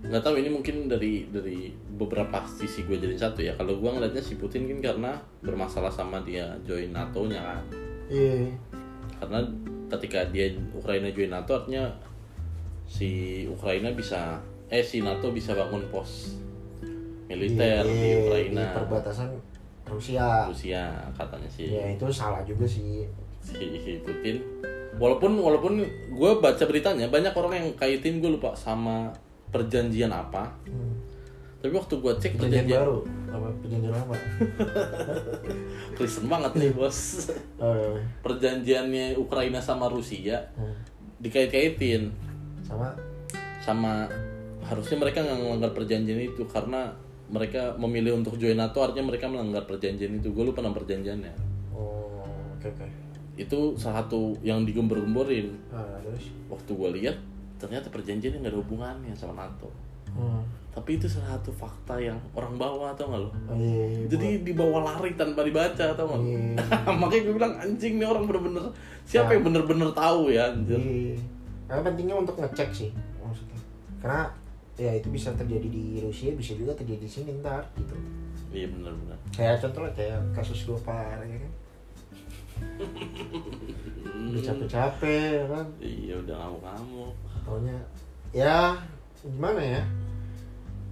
nggak 0.05 0.21
tahu 0.21 0.37
ini 0.37 0.49
mungkin 0.53 0.85
dari 0.85 1.25
dari 1.33 1.73
beberapa 1.97 2.45
sisi 2.45 2.85
gue 2.85 3.01
jadi 3.01 3.17
satu 3.17 3.41
ya. 3.41 3.57
Kalau 3.57 3.81
gua 3.81 3.97
ngeliatnya 3.97 4.21
si 4.21 4.37
Putin 4.37 4.69
kan 4.69 4.93
karena 4.93 5.11
bermasalah 5.41 5.89
sama 5.89 6.21
dia 6.21 6.53
join 6.63 6.93
NATO 6.93 7.25
nya 7.25 7.41
kan. 7.41 7.63
Iya. 8.05 8.53
karena 9.15 9.41
ketika 9.89 10.29
dia 10.29 10.53
Ukraina 10.75 11.09
join 11.09 11.33
NATO 11.33 11.57
artinya 11.57 11.89
si 12.85 13.41
Ukraina 13.49 13.89
bisa 13.97 14.37
eh 14.69 14.85
si 14.85 15.01
NATO 15.01 15.33
bisa 15.33 15.57
bangun 15.57 15.81
pos 15.89 16.37
militer 17.25 17.81
di, 17.81 17.97
di 17.97 18.09
Ukraina. 18.21 18.77
perbatasan 18.77 19.33
Rusia. 19.85 20.49
Rusia 20.49 20.97
katanya 21.13 21.49
sih. 21.49 21.69
Ya 21.69 21.93
itu 21.93 22.05
salah 22.09 22.41
juga 22.45 22.65
sih. 22.65 23.05
Si, 23.41 23.53
si 23.53 24.01
Putin 24.01 24.41
walaupun 24.95 25.31
walaupun 25.35 25.73
gue 26.11 26.31
baca 26.39 26.63
beritanya 26.65 27.07
banyak 27.07 27.33
orang 27.35 27.53
yang 27.55 27.67
kaitin 27.75 28.19
gue 28.19 28.31
lupa 28.31 28.55
sama 28.55 29.11
perjanjian 29.51 30.11
apa. 30.11 30.51
Hmm. 30.67 30.95
tapi 31.59 31.73
waktu 31.73 31.97
gue 31.97 32.13
cek 32.21 32.33
perjanjian 32.37 32.65
perjanjian 32.69 32.81
baru? 32.85 32.97
Apa? 33.33 33.47
Perjanjian 33.57 33.93
lama 33.93 34.15
Kristen 35.97 36.25
banget 36.29 36.51
nih 36.55 36.69
bos. 36.71 36.99
Oh, 37.57 37.73
iya. 37.73 37.89
perjanjiannya 38.21 39.17
Ukraina 39.17 39.57
sama 39.59 39.89
Rusia 39.89 40.45
Hmm. 40.53 40.75
dikait-kaitin. 41.17 42.13
Sama? 42.61 42.93
Sama 43.63 44.05
harusnya 44.61 44.97
mereka 45.01 45.25
nggak 45.25 45.39
melanggar 45.41 45.71
perjanjian 45.73 46.21
itu 46.21 46.45
karena 46.45 46.93
mereka 47.25 47.73
memilih 47.81 48.13
untuk 48.13 48.37
join 48.37 48.53
NATO 48.53 48.85
artinya 48.85 49.09
mereka 49.09 49.25
melanggar 49.25 49.65
perjanjian 49.65 50.21
itu. 50.21 50.29
Gue 50.29 50.45
lupa 50.45 50.61
nama 50.61 50.77
perjanjiannya. 50.77 51.33
Oh 51.73 52.21
oke 52.55 52.67
oke 52.69 53.04
itu 53.35 53.75
salah 53.75 54.03
satu 54.03 54.35
yang 54.39 54.63
digembar-gemborin 54.63 55.51
ah, 55.71 55.99
terus 55.99 56.31
waktu 56.47 56.71
gue 56.71 56.89
lihat 57.03 57.17
ternyata 57.59 57.87
perjanjian 57.91 58.39
nggak 58.39 58.51
ada 58.55 58.59
hubungannya 58.59 59.11
sama 59.15 59.43
NATO 59.47 59.67
hmm. 60.15 60.43
tapi 60.71 60.95
itu 60.99 61.07
salah 61.07 61.35
satu 61.35 61.51
fakta 61.51 61.99
yang 61.99 62.15
orang 62.31 62.55
bawa 62.55 62.95
atau 62.95 63.11
nggak 63.11 63.21
lo 63.27 63.29
iya, 63.59 64.07
jadi 64.07 64.27
dibawa 64.43 64.87
lari 64.87 65.15
tanpa 65.19 65.43
dibaca 65.43 65.95
atau 65.95 66.05
nggak? 66.07 66.21
Iya. 66.31 66.91
makanya 66.95 67.21
gue 67.27 67.35
bilang 67.35 67.53
anjing 67.59 67.93
nih 67.99 68.07
orang 68.07 68.23
bener-bener 68.27 68.65
siapa 69.03 69.35
yang 69.35 69.43
bener-bener 69.43 69.89
tahu 69.91 70.31
ya 70.31 70.51
anjir 70.51 70.79
Iya. 70.79 71.19
Karena 71.65 71.81
pentingnya 71.81 72.15
untuk 72.21 72.37
ngecek 72.37 72.69
sih 72.69 72.89
maksudnya. 73.17 73.57
Karena 73.97 74.29
ya 74.77 74.91
itu 74.93 75.09
bisa 75.09 75.33
terjadi 75.33 75.65
di 75.65 75.97
Rusia, 75.97 76.29
bisa 76.37 76.53
juga 76.53 76.77
terjadi 76.77 77.01
di 77.01 77.09
sini 77.09 77.29
ntar 77.41 77.65
gitu. 77.73 77.97
iya 78.53 78.69
bener-bener 78.69 79.17
Kayak 79.33 79.65
contoh 79.65 79.81
lah 79.81 79.91
kayak 79.97 80.19
kasus 80.35 80.69
Gopar 80.69 81.17
ya 81.25 81.37
kan. 81.41 81.51
Udah 84.35 84.41
capek-capek 84.41 85.27
ya 85.41 85.45
kan. 85.47 85.67
iya 85.79 86.13
udah 86.19 86.35
ngamuk-ngamuk 86.35 87.13
Taunya 87.45 87.77
ya 88.35 88.75
gimana 89.23 89.61
ya? 89.61 89.83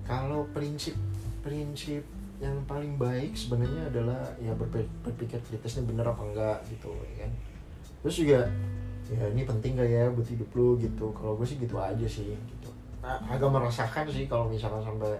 Kalau 0.08 0.48
prinsip 0.56 0.96
prinsip 1.44 2.04
yang 2.42 2.60
paling 2.68 3.00
baik 3.00 3.36
sebenarnya 3.36 3.88
adalah 3.88 4.20
ya 4.40 4.52
berpikir, 4.56 5.40
kritisnya 5.44 5.84
bener 5.88 6.08
apa 6.08 6.24
enggak 6.24 6.58
gitu 6.72 6.92
ya 7.14 7.28
kan. 7.28 7.32
Terus 8.04 8.16
juga 8.20 8.40
ya 9.12 9.26
ini 9.32 9.44
penting 9.44 9.76
gak 9.76 9.90
ya 9.92 10.08
buat 10.12 10.28
hidup 10.28 10.50
lu 10.56 10.80
gitu. 10.80 11.12
Kalau 11.16 11.36
gue 11.36 11.48
sih 11.48 11.60
gitu 11.60 11.76
aja 11.80 12.08
sih 12.08 12.32
gitu. 12.36 12.70
Nah, 13.04 13.20
agak 13.28 13.52
merasakan 13.52 14.08
sih 14.08 14.32
kalau 14.32 14.48
misalkan 14.48 14.80
sampai 14.80 15.20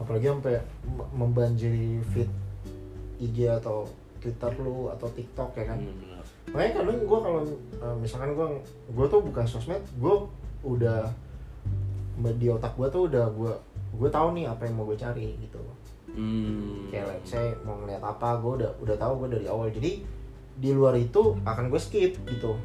apalagi 0.00 0.26
sampai 0.32 0.56
membanjiri 1.12 2.00
feed 2.12 2.30
IG 3.20 3.46
atau 3.46 3.86
Twitter 4.24 4.52
lu 4.64 4.88
atau 4.88 5.04
TikTok 5.12 5.52
ya 5.60 5.64
kan. 5.68 5.76
Hmm, 5.76 5.92
bener. 6.00 6.24
Makanya 6.48 6.72
kadang 6.80 6.98
gue 7.04 7.18
kalau 7.20 7.40
eh, 7.76 7.96
misalkan 8.00 8.30
gue 8.32 8.46
gue 8.96 9.06
tuh 9.12 9.20
bukan 9.20 9.44
sosmed, 9.44 9.84
gue 10.00 10.14
udah 10.64 11.12
di 12.40 12.48
otak 12.48 12.72
gue 12.80 12.88
tuh 12.88 13.12
udah 13.12 13.28
gue 13.36 13.52
gue 14.00 14.08
tahu 14.08 14.32
nih 14.32 14.48
apa 14.48 14.64
yang 14.64 14.80
mau 14.80 14.88
gue 14.88 14.96
cari 14.96 15.36
gitu. 15.44 15.60
Hmm. 16.14 16.88
Kayak 16.88 17.06
let's 17.12 17.28
say 17.36 17.52
mau 17.68 17.76
ngeliat 17.84 18.00
apa, 18.00 18.40
gue 18.40 18.64
udah 18.64 18.70
udah 18.80 18.96
tahu 18.96 19.12
gue 19.26 19.28
dari 19.36 19.46
awal. 19.50 19.68
Jadi 19.68 20.00
di 20.54 20.70
luar 20.72 20.96
itu 20.96 21.36
akan 21.44 21.68
gue 21.68 21.80
skip 21.82 22.16
gitu. 22.24 22.56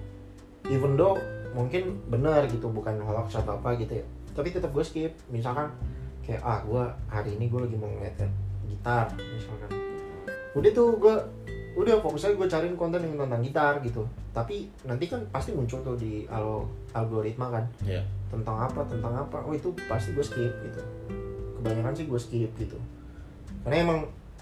Even 0.71 0.95
though 0.95 1.19
mungkin 1.51 1.97
benar 2.07 2.45
gitu 2.45 2.69
bukan 2.69 3.01
hoax 3.03 3.35
atau 3.35 3.57
apa 3.59 3.75
gitu 3.75 3.99
ya. 3.99 4.05
Tapi 4.31 4.53
tetap 4.53 4.71
gue 4.71 4.85
skip. 4.85 5.11
Misalkan 5.27 5.73
kayak 6.23 6.39
ah 6.45 6.61
gue 6.63 6.83
hari 7.09 7.35
ini 7.35 7.49
gue 7.49 7.59
lagi 7.67 7.75
mau 7.75 7.89
ngeliat 7.89 8.21
gitar 8.69 9.09
misalkan. 9.17 9.69
Udah 10.53 10.71
tuh 10.73 10.89
gue 11.01 11.15
udah 11.79 11.95
fokusnya 11.97 12.35
gue 12.35 12.43
cariin 12.45 12.75
konten 12.75 12.99
yang 12.99 13.15
tentang 13.17 13.39
gitar 13.39 13.79
gitu. 13.79 14.03
Tapi 14.29 14.67
nanti 14.83 15.05
kan 15.05 15.23
pasti 15.29 15.51
muncul 15.51 15.79
tuh 15.81 15.95
di 15.95 16.27
alo- 16.27 16.67
algoritma 16.91 17.47
kan 17.49 17.63
Iya. 17.81 18.03
tentang 18.27 18.59
apa 18.59 18.83
tentang 18.83 19.15
apa 19.15 19.39
oh 19.39 19.51
itu 19.51 19.69
pasti 19.85 20.11
gue 20.11 20.21
skip 20.21 20.53
gitu 20.59 20.81
kebanyakan 21.55 21.93
sih 21.93 22.05
gue 22.05 22.17
skip 22.17 22.51
gitu 22.55 22.77
karena 23.61 23.83
emang 23.83 23.99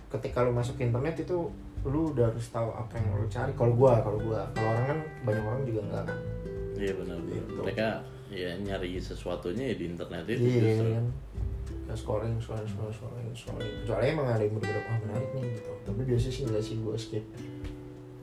ketika 0.08 0.42
lu 0.42 0.52
masuk 0.52 0.78
internet 0.78 1.18
itu 1.18 1.50
lu 1.84 2.12
udah 2.12 2.28
harus 2.28 2.48
tahu 2.48 2.70
apa 2.70 2.94
yang 2.94 3.12
lu 3.14 3.28
cari 3.28 3.52
kalau 3.54 3.74
gue 3.74 3.94
kalau 3.98 4.20
gue 4.22 4.42
kalau 4.52 4.70
orang 4.70 4.86
kan 4.88 5.00
banyak 5.24 5.44
orang 5.44 5.62
juga 5.64 5.80
enggak 5.84 6.04
kan 6.06 6.20
Iya 6.76 6.94
benar. 6.94 7.18
benar. 7.18 7.36
Gitu. 7.42 7.60
Mereka 7.60 7.88
ya 8.30 8.50
nyari 8.58 8.92
sesuatunya 8.98 9.64
ya 9.66 9.76
di 9.76 9.86
internet 9.88 10.24
itu 10.26 10.42
iya 10.42 10.62
justru. 10.62 10.90
kan 10.94 11.06
Kayak 11.98 12.06
scrolling 12.06 12.38
scrolling 12.38 12.70
scrolling 12.70 12.94
scrolling 12.94 13.34
scrolling 13.34 13.74
kecuali 13.82 14.06
emang 14.14 14.28
ada 14.30 14.44
yang 14.46 14.54
bener-bener 14.54 14.84
wah 14.86 14.98
menarik 15.02 15.30
nih 15.34 15.44
gitu. 15.58 15.72
Tapi 15.82 16.02
biasanya 16.06 16.34
sih 16.38 16.44
enggak 16.46 16.64
sih 16.64 16.76
gue 16.78 16.96
skip 16.98 17.26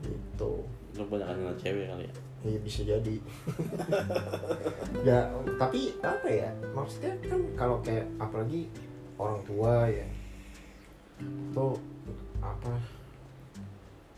gitu. 0.07 0.51
Lu 0.95 1.03
banyak 1.11 1.27
ngeliat 1.27 1.57
cewek 1.59 1.85
kali 1.91 2.03
ya. 2.07 2.13
Iya 2.45 2.59
bisa 2.63 2.81
jadi. 2.87 3.15
ya 5.07 5.19
tapi 5.59 5.91
apa 5.99 6.27
ya 6.31 6.49
maksudnya 6.71 7.11
kan 7.27 7.41
kalau 7.59 7.77
kayak 7.83 8.07
apalagi 8.15 8.71
orang 9.19 9.43
tua 9.43 9.91
ya 9.91 10.07
itu 11.19 11.67
apa 12.39 12.73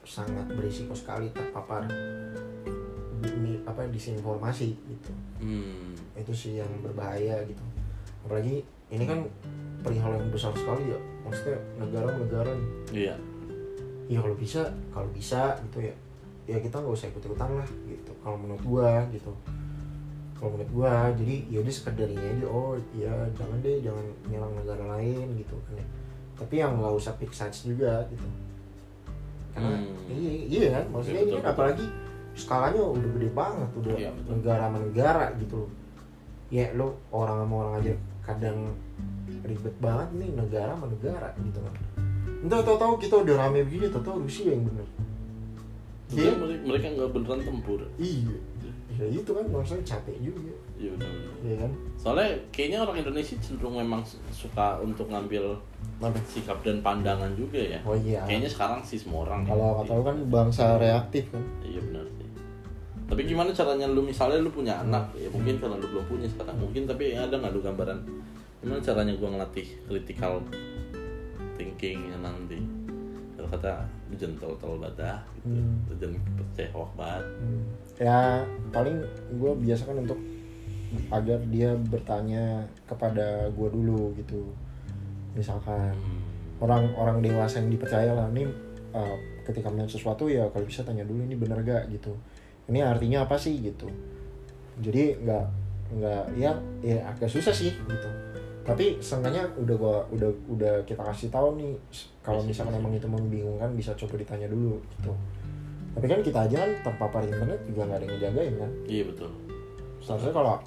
sangat 0.06 0.46
berisiko 0.54 0.94
sekali 0.94 1.34
terpapar 1.34 1.90
di, 3.26 3.58
apa 3.66 3.90
disinformasi 3.90 4.70
gitu. 4.78 5.12
Hmm. 5.42 5.98
itu 6.14 6.34
sih 6.34 6.54
yang 6.62 6.70
berbahaya 6.86 7.42
gitu. 7.50 7.64
Apalagi 8.22 8.62
ini 8.88 9.04
kan 9.04 9.20
perihal 9.80 10.12
yang 10.14 10.30
besar 10.30 10.52
sekali 10.54 10.92
ya. 10.92 11.00
Maksudnya 11.22 11.58
negara-negara. 11.78 12.52
Nih 12.54 12.68
Iya. 13.06 13.16
ya 14.08 14.18
kalau 14.22 14.36
bisa 14.36 14.62
kalau 14.90 15.10
bisa 15.12 15.42
gitu 15.64 15.84
ya. 15.84 15.96
Ya 16.48 16.58
kita 16.58 16.80
nggak 16.80 16.96
usah 16.96 17.08
ikut 17.08 17.20
ikutan 17.22 17.52
lah 17.54 17.68
gitu. 17.84 18.12
Kalau 18.22 18.38
menurut 18.38 18.64
gua 18.64 19.04
gitu. 19.12 19.32
Kalau 20.34 20.54
menurut 20.54 20.72
gua 20.72 21.12
jadi 21.12 21.36
ya 21.50 21.60
udah 21.60 21.74
sekedar 21.74 22.08
ini 22.08 22.24
aja 22.24 22.48
oh 22.48 22.78
ya 22.94 23.12
jangan 23.36 23.58
deh 23.60 23.82
jangan 23.82 24.06
nyerang 24.26 24.54
negara 24.56 24.84
lain 24.96 25.28
gitu 25.36 25.56
kan 25.68 25.76
ya. 25.76 25.86
Tapi 26.38 26.54
yang 26.56 26.78
nggak 26.78 26.94
usah 26.94 27.14
pick 27.20 27.34
sides 27.34 27.66
juga 27.66 28.06
gitu. 28.08 28.24
Karena 29.52 29.76
Hmm. 29.76 30.08
iya 30.08 30.32
iya 30.48 30.68
kan? 30.72 30.86
Maksudnya 30.94 31.22
Iya, 31.22 31.28
ini 31.28 31.42
kan 31.42 31.52
apalagi 31.52 31.86
skalanya 32.38 32.82
udah 32.86 33.10
gede 33.12 33.30
banget 33.34 33.70
udah 33.76 33.94
Iya, 33.98 34.10
betul. 34.14 34.30
negara 34.38 34.62
sama 34.64 34.78
negara 34.80 35.26
gitu 35.36 35.56
loh. 35.58 35.72
Ya 36.48 36.66
lo 36.72 36.88
orang 37.12 37.44
sama 37.44 37.56
orang 37.60 37.74
aja 37.82 37.94
kadang 38.28 38.76
ribet 39.42 39.76
banget 39.80 40.10
nih 40.14 40.30
negara 40.34 40.76
sama 40.76 40.88
negara 40.90 41.32
gitu 41.40 41.58
kan 41.58 41.74
entah 42.38 42.62
tau 42.62 42.76
tahu 42.76 42.94
kita 43.00 43.16
udah 43.18 43.36
rame 43.40 43.64
begini 43.64 43.88
tau 43.88 44.04
tahu 44.04 44.22
Rusia 44.22 44.52
yang 44.52 44.62
bener 44.64 44.84
Iya. 46.08 46.32
mereka, 46.34 46.64
mereka 46.64 46.88
nggak 46.94 47.12
beneran 47.12 47.40
tempur. 47.42 47.80
iya 47.98 48.32
ya 48.96 49.06
itu 49.12 49.28
kan 49.28 49.44
maksudnya 49.46 49.84
capek 49.86 50.16
juga 50.24 50.56
Iya 50.76 50.96
benar. 50.96 51.12
benar. 51.12 51.34
ya 51.44 51.56
kan 51.60 51.72
Soalnya 51.96 52.30
kayaknya 52.50 52.78
orang 52.80 52.98
Indonesia 52.98 53.36
cenderung 53.38 53.76
memang 53.76 54.02
suka 54.32 54.80
untuk 54.80 55.06
ngambil 55.06 55.60
Apa? 56.00 56.16
sikap 56.24 56.62
dan 56.62 56.80
pandangan 56.80 57.30
juga 57.34 57.60
ya. 57.60 57.80
oh 57.84 57.92
iya 57.94 58.24
Kayaknya 58.24 58.50
sekarang 58.50 58.80
sih 58.82 58.96
semua 58.96 59.24
orang. 59.24 59.44
kalau 59.44 59.84
kata 59.84 59.92
lu 59.92 60.04
kan 60.04 60.18
bangsa 60.28 60.64
reaktif 60.78 61.28
kan 61.28 61.44
Iya 61.62 61.80
benar 61.84 62.06
sih. 62.10 62.27
Tapi 63.08 63.22
gimana 63.24 63.56
caranya 63.56 63.88
lu 63.88 64.04
misalnya 64.04 64.44
lu 64.44 64.52
punya 64.52 64.84
anak 64.84 65.16
ya 65.16 65.32
mungkin 65.32 65.56
karena 65.58 65.80
lu 65.80 65.88
belum 65.88 66.06
punya 66.12 66.28
sekarang. 66.28 66.60
Mungkin 66.60 66.84
tapi 66.84 67.16
ada 67.16 67.32
nggak 67.40 67.54
lu 67.56 67.62
gambaran? 67.64 67.98
Gimana 68.60 68.80
caranya 68.84 69.14
gua 69.16 69.30
ngelatih 69.32 69.68
critical 69.88 70.44
thinking 71.56 72.12
nanti? 72.20 72.60
Kalau 73.38 73.48
kata 73.48 73.74
lu 74.12 74.16
jangan 74.20 74.36
tol-tol 74.44 74.76
badah 74.82 75.24
gitu. 75.40 75.56
Hmm. 75.56 75.88
lu 75.88 75.94
jangan 75.96 76.20
percaya 76.36 76.70
hoax 76.76 76.90
banget. 77.00 77.26
Hmm. 77.40 77.64
ya 77.98 78.20
paling 78.70 78.98
gue 79.42 79.52
biasakan 79.66 80.06
untuk 80.06 80.20
agar 81.12 81.40
dia 81.52 81.76
bertanya 81.76 82.64
kepada 82.88 83.48
gue 83.52 83.68
dulu 83.72 84.12
gitu. 84.20 84.52
Misalkan 85.38 85.94
Hmm. 85.96 86.22
orang-orang 86.60 87.22
dewasa 87.22 87.62
yang 87.62 87.70
dipercaya 87.70 88.12
lah 88.18 88.28
ini 88.34 88.50
uh, 88.92 89.16
ketika 89.46 89.70
melihat 89.70 89.94
sesuatu 89.94 90.26
ya 90.28 90.50
kalau 90.50 90.66
bisa 90.66 90.82
tanya 90.82 91.06
dulu 91.06 91.22
ini 91.24 91.38
bener 91.38 91.62
gak 91.62 91.88
gitu 91.94 92.12
ini 92.68 92.80
artinya 92.84 93.24
apa 93.24 93.36
sih 93.40 93.58
gitu. 93.60 93.88
Jadi 94.84 95.24
nggak 95.24 95.46
nggak 95.98 96.24
ya 96.36 96.52
ya 96.84 96.98
agak 97.08 97.32
susah 97.32 97.56
sih 97.56 97.72
gitu. 97.72 98.10
Tapi 98.68 99.00
seenggaknya 99.00 99.48
udah 99.56 99.76
gua 99.80 99.98
udah 100.12 100.30
udah 100.52 100.74
kita 100.84 101.00
kasih 101.00 101.32
tahu 101.32 101.56
nih 101.56 101.72
kalau 102.20 102.44
Basic, 102.44 102.52
misalkan 102.52 102.76
basic. 102.76 102.84
emang 102.84 102.94
itu 103.00 103.08
membingungkan 103.08 103.70
bisa 103.72 103.96
coba 103.96 104.20
ditanya 104.20 104.52
dulu 104.52 104.84
gitu. 105.00 105.12
Tapi 105.96 106.06
kan 106.06 106.20
kita 106.22 106.40
aja 106.46 106.56
kan 106.68 106.72
terpapar 106.84 107.24
internet 107.24 107.60
juga 107.66 107.82
nggak 107.88 107.98
ada 107.98 108.06
yang 108.06 108.14
ngejagain 108.20 108.54
kan? 108.60 108.72
Iya 108.86 109.04
betul. 109.08 109.32
Seharusnya 110.04 110.34
kalau 110.36 110.60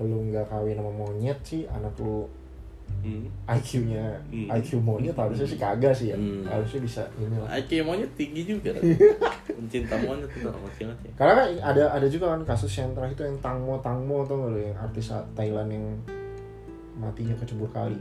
lu 0.00 0.18
nggak 0.32 0.48
kawin 0.48 0.76
sama 0.76 0.92
monyet 0.92 1.38
sih 1.44 1.64
anak 1.68 1.92
lu 2.00 2.28
hmm. 3.06 3.26
IQ-nya 3.46 4.04
Hmm. 4.28 4.46
IQ 4.50 4.82
monyet 4.82 5.16
harusnya 5.16 5.46
sih 5.46 5.58
kagak 5.58 5.94
sih 5.94 6.10
ya. 6.12 6.16
Hmm. 6.18 6.42
harusnya 6.46 6.80
bisa 6.82 7.02
ini 7.16 7.36
lah 7.38 7.48
IQ 7.58 7.70
monyet 7.86 8.10
tinggi 8.18 8.42
juga. 8.44 8.74
Pencinta 9.46 9.94
monyet 10.02 10.30
itu 10.34 10.48
masih 10.48 10.82
ya. 10.90 10.94
Karena 11.14 11.32
kan 11.38 11.46
ada 11.62 11.84
ada 11.94 12.06
juga 12.10 12.34
kan 12.34 12.42
kasus 12.44 12.72
yang 12.76 12.92
terakhir 12.92 13.14
itu 13.14 13.24
yang 13.30 13.38
Tangmo 13.40 13.74
Tangmo 13.80 14.26
tuh 14.26 14.52
lo 14.52 14.58
yang 14.58 14.76
artis 14.76 15.14
Thailand 15.38 15.68
yang 15.70 15.86
matinya 16.98 17.34
kecebur 17.38 17.70
kali. 17.70 17.98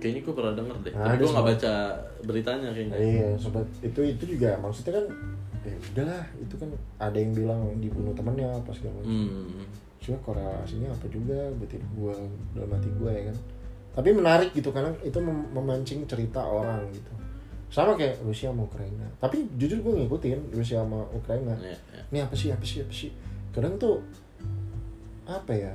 Kayaknya 0.00 0.20
gue 0.24 0.34
pernah 0.34 0.54
denger 0.56 0.76
deh 0.88 0.92
Nah, 0.96 1.04
tapi 1.04 1.20
gue 1.20 1.30
nggak 1.36 1.48
baca 1.52 1.74
beritanya 2.24 2.68
kayaknya. 2.72 2.96
Iya 2.96 3.28
sobat. 3.36 3.66
Itu 3.84 4.00
itu 4.00 4.24
juga 4.24 4.56
maksudnya 4.56 5.02
kan 5.02 5.06
ya 5.62 5.76
udahlah 5.94 6.22
itu 6.42 6.54
kan 6.58 6.70
ada 6.98 7.18
yang 7.18 7.32
bilang 7.34 7.60
dibunuh 7.78 8.10
temennya 8.18 8.50
pas 8.66 8.74
segala 8.74 8.98
macam. 8.98 9.14
Hmm. 9.14 9.66
cuma 10.02 10.18
korelasinya 10.26 10.90
apa 10.90 11.06
juga 11.06 11.46
hidup 11.62 11.78
gue 11.94 12.14
dalam 12.58 12.74
hati 12.74 12.90
gue 12.90 13.10
ya 13.14 13.22
kan 13.30 13.36
tapi 13.92 14.08
menarik 14.10 14.50
gitu 14.50 14.72
karena 14.72 14.88
itu 15.00 15.18
mem- 15.18 15.52
memancing 15.52 16.04
cerita 16.06 16.40
orang 16.40 16.80
gitu. 16.90 17.12
Sama 17.68 17.92
kayak 17.92 18.20
Rusia 18.20 18.48
sama 18.48 18.64
Ukraina. 18.64 19.04
Tapi 19.16 19.48
jujur 19.56 19.80
gue 19.80 19.92
ngikutin 20.00 20.52
Rusia 20.52 20.80
sama 20.80 21.04
Ukraina. 21.10 21.56
Ya. 21.56 21.76
ini 22.08 22.18
apa 22.20 22.32
sih 22.32 22.48
apa 22.48 22.60
sih 22.62 22.80
apa 22.80 22.92
sih? 22.92 23.08
Kadang 23.50 23.76
tuh 23.76 24.00
apa 25.24 25.52
ya? 25.52 25.72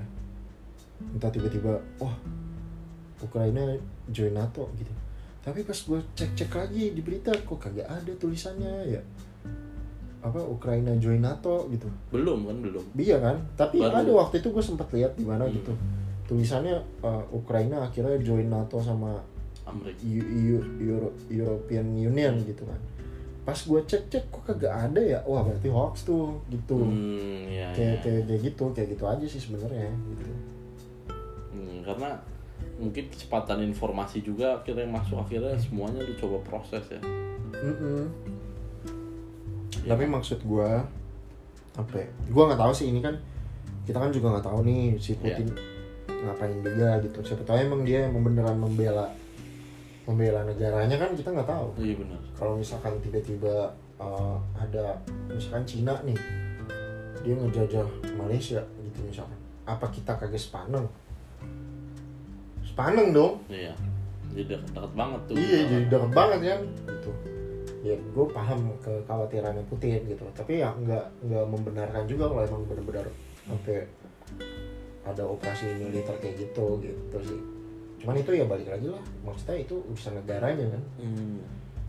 Entah 1.13 1.29
tiba-tiba 1.29 1.77
wah 1.97 2.13
Ukraina 3.17 3.61
join 4.07 4.33
NATO 4.33 4.69
gitu. 4.77 4.93
Tapi 5.41 5.63
pas 5.63 5.77
gue 5.77 5.99
cek-cek 6.13 6.51
lagi 6.51 6.91
di 6.91 7.01
berita 7.01 7.33
kok 7.33 7.57
kagak 7.57 7.87
ada 7.87 8.11
tulisannya 8.13 8.93
ya? 8.93 9.01
Apa 10.19 10.41
Ukraina 10.43 10.93
join 10.97 11.21
NATO 11.21 11.65
gitu. 11.69 11.89
Belum 12.09 12.45
kan 12.45 12.57
belum. 12.59 12.83
Iya 12.93 13.17
kan, 13.17 13.37
tapi 13.55 13.79
Baru. 13.79 13.95
ada 13.95 14.11
waktu 14.11 14.35
itu 14.37 14.49
gue 14.49 14.61
sempat 14.61 14.89
lihat 14.91 15.13
di 15.13 15.23
mana 15.23 15.45
Hmm. 15.45 15.53
gitu 15.55 15.73
tulisannya 16.27 16.75
uh, 17.01 17.23
Ukraina 17.31 17.81
akhirnya 17.81 18.19
join 18.19 18.47
NATO 18.47 18.77
sama 18.77 19.15
Amerika 19.63 19.99
Eu- 20.03 20.27
Eu- 20.27 20.67
Euro- 20.79 21.15
European 21.27 21.87
Union 21.89 22.35
gitu 22.43 22.63
kan. 22.63 22.79
Pas 23.43 23.55
gue 23.55 23.79
cek 23.81 24.11
cek 24.11 24.23
kok 24.27 24.43
kagak 24.43 24.91
ada 24.91 24.99
ya, 24.99 25.19
wah 25.23 25.39
berarti 25.39 25.71
hoax 25.71 26.03
tuh 26.03 26.35
gitu. 26.47 26.83
hmm, 26.83 27.47
ya, 27.47 27.71
Kayak, 27.71 27.95
ya. 27.95 27.99
kayak 28.03 28.21
kayak 28.27 28.41
gitu, 28.43 28.63
kayak 28.71 28.87
gitu 28.91 29.03
aja 29.07 29.25
sih 29.25 29.39
sebenarnya 29.39 29.87
gitu. 29.87 30.31
Hmm, 31.55 31.79
karena 31.81 32.09
mungkin 32.75 33.07
kecepatan 33.07 33.63
informasi 33.63 34.19
juga 34.19 34.59
akhirnya 34.59 34.83
masuk 34.85 35.17
akhirnya 35.17 35.55
semuanya 35.57 36.03
lu 36.03 36.13
coba 36.13 36.37
proses 36.43 36.83
ya 36.91 36.99
Mm-mm. 37.57 38.05
Ya. 39.81 39.95
Tapi 39.95 40.03
maksud 40.05 40.43
gue 40.43 40.69
apa? 41.73 41.93
Ya? 41.95 42.07
Gue 42.27 42.43
nggak 42.43 42.59
tahu 42.59 42.73
sih 42.75 42.91
ini 42.91 42.99
kan 42.99 43.15
kita 43.87 43.97
kan 43.97 44.11
juga 44.11 44.35
nggak 44.35 44.45
tahu 44.45 44.59
nih 44.67 44.99
si 44.99 45.15
Putin 45.15 45.47
ngapain 46.23 46.57
juga 46.63 46.89
gitu. 47.03 47.19
Siapa 47.21 47.43
tahu 47.45 47.57
emang 47.61 47.81
dia 47.85 48.07
yang 48.07 48.17
beneran 48.17 48.57
membela 48.57 49.11
membela 50.07 50.39
negaranya 50.47 50.95
kan 50.95 51.11
kita 51.13 51.29
nggak 51.35 51.49
tahu. 51.51 51.67
iya 51.83 51.93
benar 51.99 52.19
Kalau 52.39 52.55
misalkan 52.55 52.95
tiba-tiba 53.03 53.75
uh, 53.99 54.39
ada 54.55 54.95
misalkan 55.27 55.67
Cina 55.67 55.99
nih 56.07 56.15
dia 57.27 57.35
ngejajah 57.35 57.87
Malaysia 58.15 58.63
gitu 58.63 58.99
misalkan, 59.03 59.35
apa 59.67 59.91
kita 59.91 60.15
kagak 60.15 60.39
sepaneng? 60.39 60.87
Sepaneng 62.63 63.11
dong. 63.11 63.43
iya 63.51 63.75
jadi 64.31 64.55
dekat, 64.55 64.69
dekat 64.71 64.93
banget 64.93 65.21
tuh 65.27 65.35
Iya 65.35 65.59
jadi 65.65 65.85
deket 65.91 66.11
banget 66.15 66.39
kan 66.39 66.61
gitu. 66.87 67.11
Ya 67.83 67.95
gue 67.99 68.25
paham 68.31 68.59
kekhawatirannya 68.79 69.63
Putin 69.67 70.01
gitu. 70.07 70.23
Tapi 70.31 70.63
ya 70.63 70.71
nggak 70.71 71.05
nggak 71.27 71.45
membenarkan 71.51 72.03
juga 72.07 72.31
kalau 72.31 72.41
emang 72.47 72.63
benar-benar 72.63 73.07
sampai 73.47 73.87
ada 75.07 75.23
operasi 75.23 75.71
militer 75.79 76.15
kayak 76.19 76.35
gitu 76.37 76.83
gitu 76.83 77.17
sih. 77.23 77.39
Cuman 78.03 78.19
itu 78.19 78.31
ya 78.35 78.45
balik 78.45 78.67
lagi 78.67 78.87
lah. 78.91 79.03
Maksudnya 79.23 79.57
itu 79.63 79.75
urusan 79.87 80.19
negaranya 80.19 80.65
kan. 80.69 80.83
Hmm. 80.99 81.39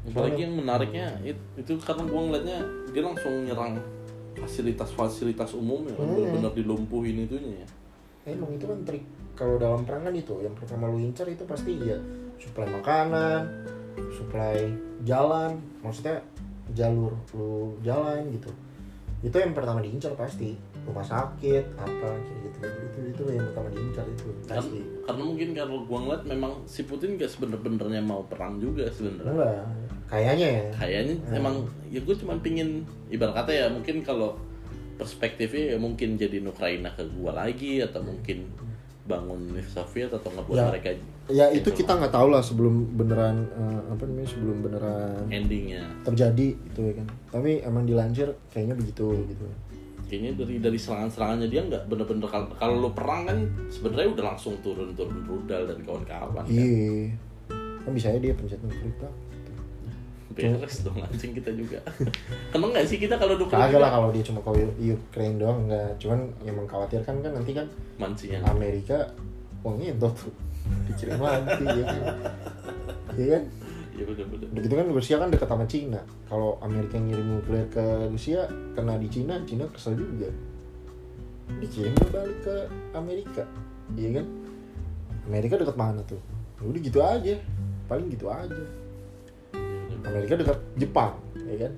Apalagi 0.09 0.41
yang 0.41 0.55
menariknya 0.57 1.07
it- 1.21 1.47
itu 1.59 1.77
karena 1.83 2.07
gua 2.07 2.21
ngeliatnya 2.25 2.59
dia 2.95 3.03
langsung 3.05 3.45
nyerang 3.45 3.77
fasilitas-fasilitas 4.39 5.53
umum 5.53 5.85
yang 5.85 5.99
Hmm. 5.99 6.15
benar-benar 6.15 6.53
dilumpuhin 6.55 7.27
itunya 7.27 7.63
ya. 7.63 7.69
Emang 8.33 8.55
itu 8.55 8.65
kan 8.65 8.79
trik 8.87 9.05
kalau 9.35 9.59
dalam 9.61 9.83
perang 9.85 10.03
kan 10.07 10.15
itu 10.15 10.35
yang 10.41 10.55
pertama 10.55 10.89
lu 10.89 10.99
incar 10.99 11.27
itu 11.29 11.43
pasti 11.45 11.77
ya 11.79 11.99
suplai 12.39 12.71
makanan, 12.71 13.41
suplai 14.15 14.71
jalan, 15.03 15.59
maksudnya 15.83 16.23
jalur 16.73 17.13
lu 17.35 17.75
jalan 17.83 18.31
gitu. 18.33 18.51
Itu 19.23 19.37
yang 19.43 19.53
pertama 19.53 19.83
diincar 19.83 20.15
pasti 20.15 20.55
rumah 20.89 21.05
sakit 21.05 21.65
apa 21.77 22.09
kayak 22.17 22.39
gitu 22.41 22.59
gitu 22.59 22.69
itu 22.83 22.99
itu 23.13 23.23
yang 23.31 23.45
pertama 23.47 23.69
diincar 23.69 24.05
itu 24.05 24.29
pasti. 24.43 24.81
karena 25.05 25.23
mungkin 25.23 25.49
kalau 25.53 25.77
gua 25.85 25.99
ngeliat 26.01 26.23
memang 26.25 26.53
si 26.65 26.83
Putin 26.83 27.15
gak 27.15 27.29
sebener-benernya 27.29 28.01
mau 28.01 28.25
perang 28.25 28.57
juga 28.57 28.89
sebenarnya. 28.89 29.29
Enggak, 29.31 29.65
kayaknya 30.09 30.47
ya. 30.49 30.63
Kayaknya 30.75 31.15
Hmm. 31.23 31.37
emang 31.37 31.55
ya 31.87 32.01
gue 32.01 32.17
cuma 32.17 32.35
pingin 32.39 32.83
ibarat 33.09 33.35
kata 33.37 33.51
ya 33.51 33.67
mungkin 33.69 34.01
kalau 34.01 34.35
perspektifnya 34.95 35.75
ya 35.75 35.79
mungkin 35.79 36.17
jadi 36.17 36.43
Ukraina 36.43 36.91
ke 36.91 37.05
gua 37.13 37.37
lagi 37.39 37.79
atau 37.79 38.01
mungkin 38.01 38.49
bangun 39.05 39.41
Uni 39.49 39.65
Soviet 39.65 40.11
atau 40.11 40.29
ngebuat 40.29 40.53
Ya. 40.55 40.67
mereka 40.69 40.89
Ya 41.29 41.47
itu 41.49 41.69
kita 41.71 41.93
nggak 41.93 42.09
tahu 42.11 42.29
lah 42.29 42.41
sebelum 42.41 42.93
beneran 42.95 43.45
eh, 43.47 43.81
apa 43.87 44.03
namanya 44.03 44.27
sebelum 44.27 44.61
beneran 44.61 45.29
endingnya. 45.29 45.85
terjadi 46.03 46.57
gitu 46.59 46.81
ya 46.83 46.93
kan. 46.95 47.07
Tapi 47.31 47.61
emang 47.63 47.85
dilansir 47.85 48.33
kayaknya 48.49 48.73
begitu 48.75 49.13
gitu. 49.27 49.45
Kayaknya 50.09 50.33
dari 50.41 50.57
dari 50.59 50.79
serangan-serangannya 50.81 51.49
dia 51.53 51.63
nggak 51.69 51.85
bener-bener 51.87 52.27
kalau 52.27 52.49
kalau 52.57 52.75
lo 52.81 52.91
perang 52.97 53.29
kan 53.29 53.39
sebenarnya 53.69 54.09
udah 54.17 54.25
langsung 54.35 54.57
turun-turun 54.65 55.21
rudal 55.29 55.69
dan 55.69 55.79
kawan-kawan 55.85 56.43
kan. 56.43 56.45
Iya. 56.49 57.13
Kan 57.85 57.93
bisa 57.93 58.11
aja 58.11 58.19
dia 58.19 58.33
pencet 58.33 58.61
nuklir 58.65 58.93
tak. 58.99 59.13
beres 60.39 60.87
dong 60.87 61.03
anjing 61.03 61.35
kita 61.35 61.51
juga 61.51 61.83
kenapa 62.55 62.79
nggak 62.79 62.87
sih 62.87 62.95
kita 63.03 63.19
kalau 63.19 63.35
dukung 63.35 63.59
Kagak 63.59 63.83
lah 63.83 63.91
kalau 63.91 64.15
dia 64.15 64.23
cuma 64.23 64.39
ke 64.39 64.51
U- 64.55 64.79
Ukraine 64.95 65.35
doang 65.35 65.67
enggak. 65.67 65.99
Cuman 65.99 66.31
yang 66.47 66.57
mengkhawatirkan 66.63 67.15
kan 67.27 67.33
nanti 67.35 67.51
kan 67.59 67.67
mancinya 67.99 68.39
Amerika 68.47 69.03
uangnya 69.67 69.99
itu 69.99 70.07
tuh 70.15 70.31
dikirim 70.87 71.19
lagi 71.19 71.65
ya 73.19 73.27
kan. 73.35 73.43
Iya 73.99 74.07
ya 74.07 74.15
bener-bener 74.15 74.49
Begitu 74.55 74.75
kan 74.79 74.87
Rusia 74.95 75.17
kan 75.19 75.29
dekat 75.35 75.49
sama 75.51 75.65
Cina. 75.67 76.01
Kalau 76.31 76.55
Amerika 76.63 76.95
ngirim 77.03 77.27
nuklir 77.27 77.67
ke 77.67 77.83
Rusia 78.07 78.47
kena 78.79 78.95
di 78.95 79.11
Cina, 79.11 79.43
Cina 79.43 79.67
kesel 79.75 79.99
juga. 79.99 80.31
Dikirim 81.59 81.99
balik 82.15 82.39
ke 82.47 82.57
Amerika. 82.95 83.43
Iya 83.99 84.23
kan? 84.23 84.27
Amerika 85.27 85.55
dekat 85.59 85.75
mana 85.75 86.01
tuh? 86.07 86.21
Ya 86.63 86.65
Udah 86.71 86.81
gitu 86.81 86.99
aja. 87.03 87.35
Paling 87.91 88.07
gitu 88.15 88.31
aja. 88.31 88.65
Amerika 90.07 90.39
dekat 90.39 90.59
Jepang, 90.79 91.19
ya 91.35 91.57
kan? 91.67 91.73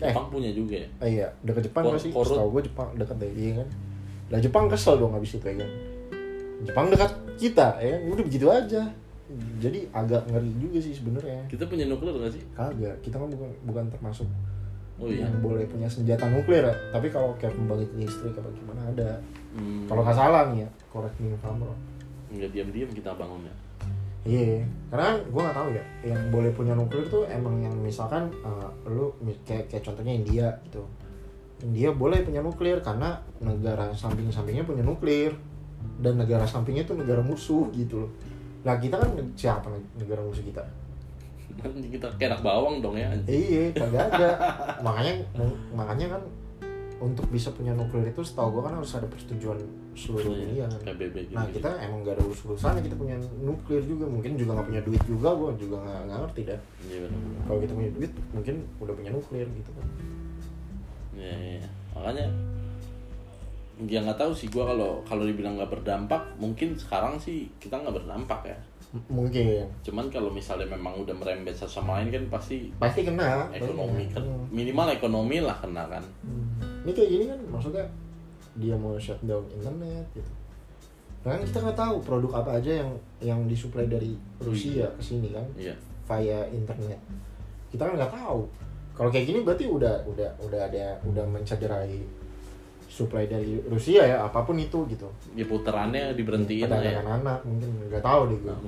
Eh, 0.00 0.08
Jepang 0.14 0.26
punya 0.32 0.48
juga 0.54 0.80
ya 0.80 0.88
Ah, 0.96 1.08
iya, 1.10 1.26
dekat 1.44 1.68
Jepang 1.68 1.84
Kor- 1.84 1.98
sih? 2.00 2.08
Setahu 2.14 2.48
gue 2.56 2.62
Jepang 2.70 2.88
dekat 2.96 3.16
deh, 3.20 3.32
iya 3.36 3.52
kan? 3.60 3.68
Lah 4.30 4.38
Jepang 4.38 4.64
kesel 4.70 4.96
dong 4.96 5.12
habis 5.12 5.34
itu 5.34 5.42
ya 5.44 5.56
kan? 5.60 5.70
Jepang 6.64 6.86
dekat 6.88 7.10
kita, 7.36 7.68
ya 7.82 7.88
kan? 7.98 8.00
Udah 8.06 8.24
begitu 8.24 8.46
aja. 8.48 8.82
Jadi 9.62 9.86
agak 9.94 10.26
ngeri 10.26 10.50
juga 10.58 10.78
sih 10.82 10.94
sebenarnya. 10.96 11.46
kita 11.46 11.64
punya 11.70 11.86
nuklir 11.86 12.14
nggak 12.16 12.32
sih 12.34 12.42
Kagak, 12.52 12.96
kita 13.04 13.16
kan 13.16 13.28
bukan 13.30 13.50
bukan 13.66 13.84
termasuk 13.92 14.26
oh 15.00 15.08
iya 15.08 15.24
yang 15.24 15.40
boleh 15.40 15.64
punya 15.64 15.88
senjata 15.88 16.28
nuklir 16.28 16.60
ya. 16.66 16.74
Tapi 16.92 17.08
kalau 17.08 17.32
kayak 17.40 17.56
pembangkit 17.56 17.90
listrik 17.96 18.36
apa 18.36 18.50
gimana 18.52 18.80
ada. 18.90 19.10
hmm, 19.56 19.88
Kalau 19.88 20.02
nggak 20.04 20.18
salah 20.18 20.42
nih 20.52 20.64
ya, 20.64 20.68
correct 20.92 21.16
me 21.22 21.32
if 21.32 21.42
I'm 21.44 21.56
wrong. 21.62 21.80
nggak 22.30 22.50
diam-diam 22.54 22.90
kita 22.94 23.10
bangun 23.18 23.42
ya 23.42 23.54
Iya, 24.20 24.60
karena 24.92 25.16
gue 25.16 25.40
nggak 25.40 25.56
tahu 25.56 25.68
ya, 25.72 25.84
yang 26.04 26.20
boleh 26.28 26.52
punya 26.52 26.76
nuklir 26.76 27.08
tuh 27.08 27.24
emang 27.24 27.56
yang 27.64 27.72
misalkan 27.80 28.28
uh, 28.44 28.68
lu 28.84 29.16
kayak 29.48 29.72
kayak 29.72 29.80
contohnya 29.80 30.12
India 30.12 30.46
gitu. 30.68 30.84
India 31.64 31.88
boleh 31.96 32.20
punya 32.20 32.44
nuklir 32.44 32.84
karena 32.84 33.16
negara 33.40 33.88
samping-sampingnya 33.96 34.68
punya 34.68 34.84
nuklir 34.84 35.32
dan 36.04 36.20
negara 36.20 36.44
sampingnya 36.44 36.84
tuh 36.84 37.00
negara 37.00 37.24
musuh 37.24 37.72
gitu 37.72 38.04
loh. 38.04 38.10
Nah 38.60 38.74
kita 38.76 38.96
kan 38.96 39.08
siapa 39.34 39.66
neg- 39.66 39.92
negara 39.96 40.20
musuh 40.20 40.42
kita? 40.42 40.64
Kita 41.92 42.06
kayak 42.16 42.30
anak 42.30 42.42
bawang 42.42 42.80
dong 42.80 42.96
ya. 42.96 43.10
Iya, 43.24 43.68
kagak 43.72 44.08
ada. 44.10 44.28
makanya 44.86 45.12
makanya 45.70 46.16
kan 46.16 46.22
untuk 47.00 47.24
bisa 47.28 47.48
punya 47.50 47.72
nuklir 47.72 48.04
itu 48.06 48.20
setahu 48.20 48.54
gue 48.54 48.62
kan 48.62 48.76
harus 48.76 48.92
ada 48.92 49.08
persetujuan 49.08 49.56
seluruh 49.92 50.36
dunia 50.36 50.68
kan. 50.68 50.80
PBB 50.86 51.16
gitu 51.26 51.34
Nah 51.34 51.48
kita 51.48 51.72
emang 51.80 52.04
gak 52.04 52.16
ada 52.16 52.22
urus-urusannya 52.22 52.84
kita 52.84 52.92
punya 52.94 53.16
nuklir 53.40 53.80
juga 53.82 54.04
mungkin 54.04 54.36
juga 54.36 54.50
nggak 54.54 54.68
punya 54.68 54.82
duit 54.84 55.02
juga 55.08 55.28
gue 55.32 55.48
juga 55.58 55.76
nggak 55.80 56.00
nggak 56.06 56.18
ngerti 56.20 56.40
dah 56.44 56.60
iya 56.84 57.08
kalau 57.48 57.58
kita 57.58 57.72
punya 57.72 57.90
duit 57.90 58.12
mungkin 58.30 58.54
udah 58.78 58.94
punya 58.94 59.10
nuklir 59.10 59.48
gitu 59.48 59.70
kan 59.72 59.86
Iya, 61.10 61.32
iya, 61.34 61.56
iya. 61.56 61.68
makanya 61.90 62.26
ya 63.86 64.02
nggak 64.02 64.18
tahu 64.18 64.32
sih. 64.34 64.48
Gua 64.50 64.68
kalau 64.68 65.00
kalau 65.06 65.24
dibilang 65.24 65.56
nggak 65.56 65.70
berdampak 65.70 66.20
mungkin 66.36 66.76
sekarang 66.76 67.16
sih 67.16 67.48
kita 67.62 67.78
nggak 67.80 68.02
berdampak 68.02 68.40
ya. 68.44 68.58
Mungkin 69.06 69.70
cuman 69.86 70.10
kalau 70.10 70.34
misalnya 70.34 70.66
memang 70.66 70.98
udah 70.98 71.14
merembet 71.14 71.54
satu 71.54 71.78
sama 71.78 72.02
lain 72.02 72.10
kan 72.10 72.24
pasti 72.26 72.74
pasti 72.74 73.06
kena 73.06 73.46
ekonomi 73.54 74.10
kan. 74.10 74.26
minimal 74.50 74.90
ekonomi 74.90 75.38
lah 75.38 75.54
kena 75.62 75.86
kan. 75.86 76.02
Hmm. 76.26 76.82
ini 76.82 76.90
kayak 76.96 77.10
gini 77.12 77.24
kan 77.30 77.40
maksudnya 77.52 77.86
dia 78.58 78.74
mau 78.74 78.98
shutdown 78.98 79.46
internet 79.54 80.04
gitu. 80.10 80.32
Nah, 81.20 81.36
kan 81.36 81.40
kita 81.44 81.58
nggak 81.60 81.78
tahu 81.78 81.96
produk 82.00 82.32
apa 82.40 82.50
aja 82.58 82.80
yang 82.80 82.90
yang 83.20 83.40
disuplai 83.44 83.84
dari 83.84 84.16
Rusia 84.40 84.88
ke 84.96 85.02
sini 85.04 85.30
kan 85.30 85.44
iya. 85.54 85.76
via 86.08 86.48
internet. 86.48 86.98
Kita 87.70 87.86
kan 87.86 87.94
nggak 87.94 88.10
tahu. 88.10 88.42
Kalau 88.96 89.08
kayak 89.12 89.28
gini 89.28 89.44
berarti 89.44 89.68
udah 89.68 90.02
udah 90.08 90.30
udah 90.42 90.60
ada 90.66 90.98
udah 91.04 91.24
mencederai 91.28 92.00
supply 92.90 93.30
dari 93.30 93.62
Rusia 93.70 94.02
ya 94.02 94.26
apa 94.26 94.42
pun 94.42 94.58
itu 94.58 94.82
gitu. 94.90 95.06
Ya 95.38 95.46
puterannya 95.46 96.10
diberhentiin 96.18 96.66
lah 96.66 96.82
ya. 96.82 96.98
anak 97.06 97.38
mungkin. 97.46 97.86
Nggak 97.86 98.02
tahu 98.02 98.20
deh 98.34 98.38
gue 98.42 98.50
Nah, 98.50 98.58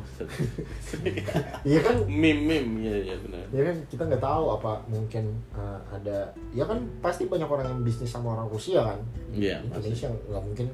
iya 1.69 1.81
kan? 1.83 1.97
Mim 2.07 2.39
mim 2.47 2.67
ya 2.79 2.95
ya 3.03 3.17
benar. 3.19 3.43
Ya 3.51 3.63
kan? 3.67 3.77
Kita 3.91 4.03
nggak 4.07 4.23
tahu 4.23 4.45
apa 4.55 4.79
mungkin 4.87 5.35
uh, 5.51 5.83
ada 5.91 6.31
ya 6.55 6.63
kan 6.63 6.79
pasti 7.03 7.27
banyak 7.27 7.51
orang 7.51 7.67
yang 7.67 7.81
bisnis 7.83 8.15
sama 8.15 8.39
orang 8.39 8.47
Rusia 8.47 8.87
kan? 8.95 8.99
Iya, 9.35 9.59
Indonesia 9.67 10.07
nggak 10.07 10.43
mungkin. 10.47 10.67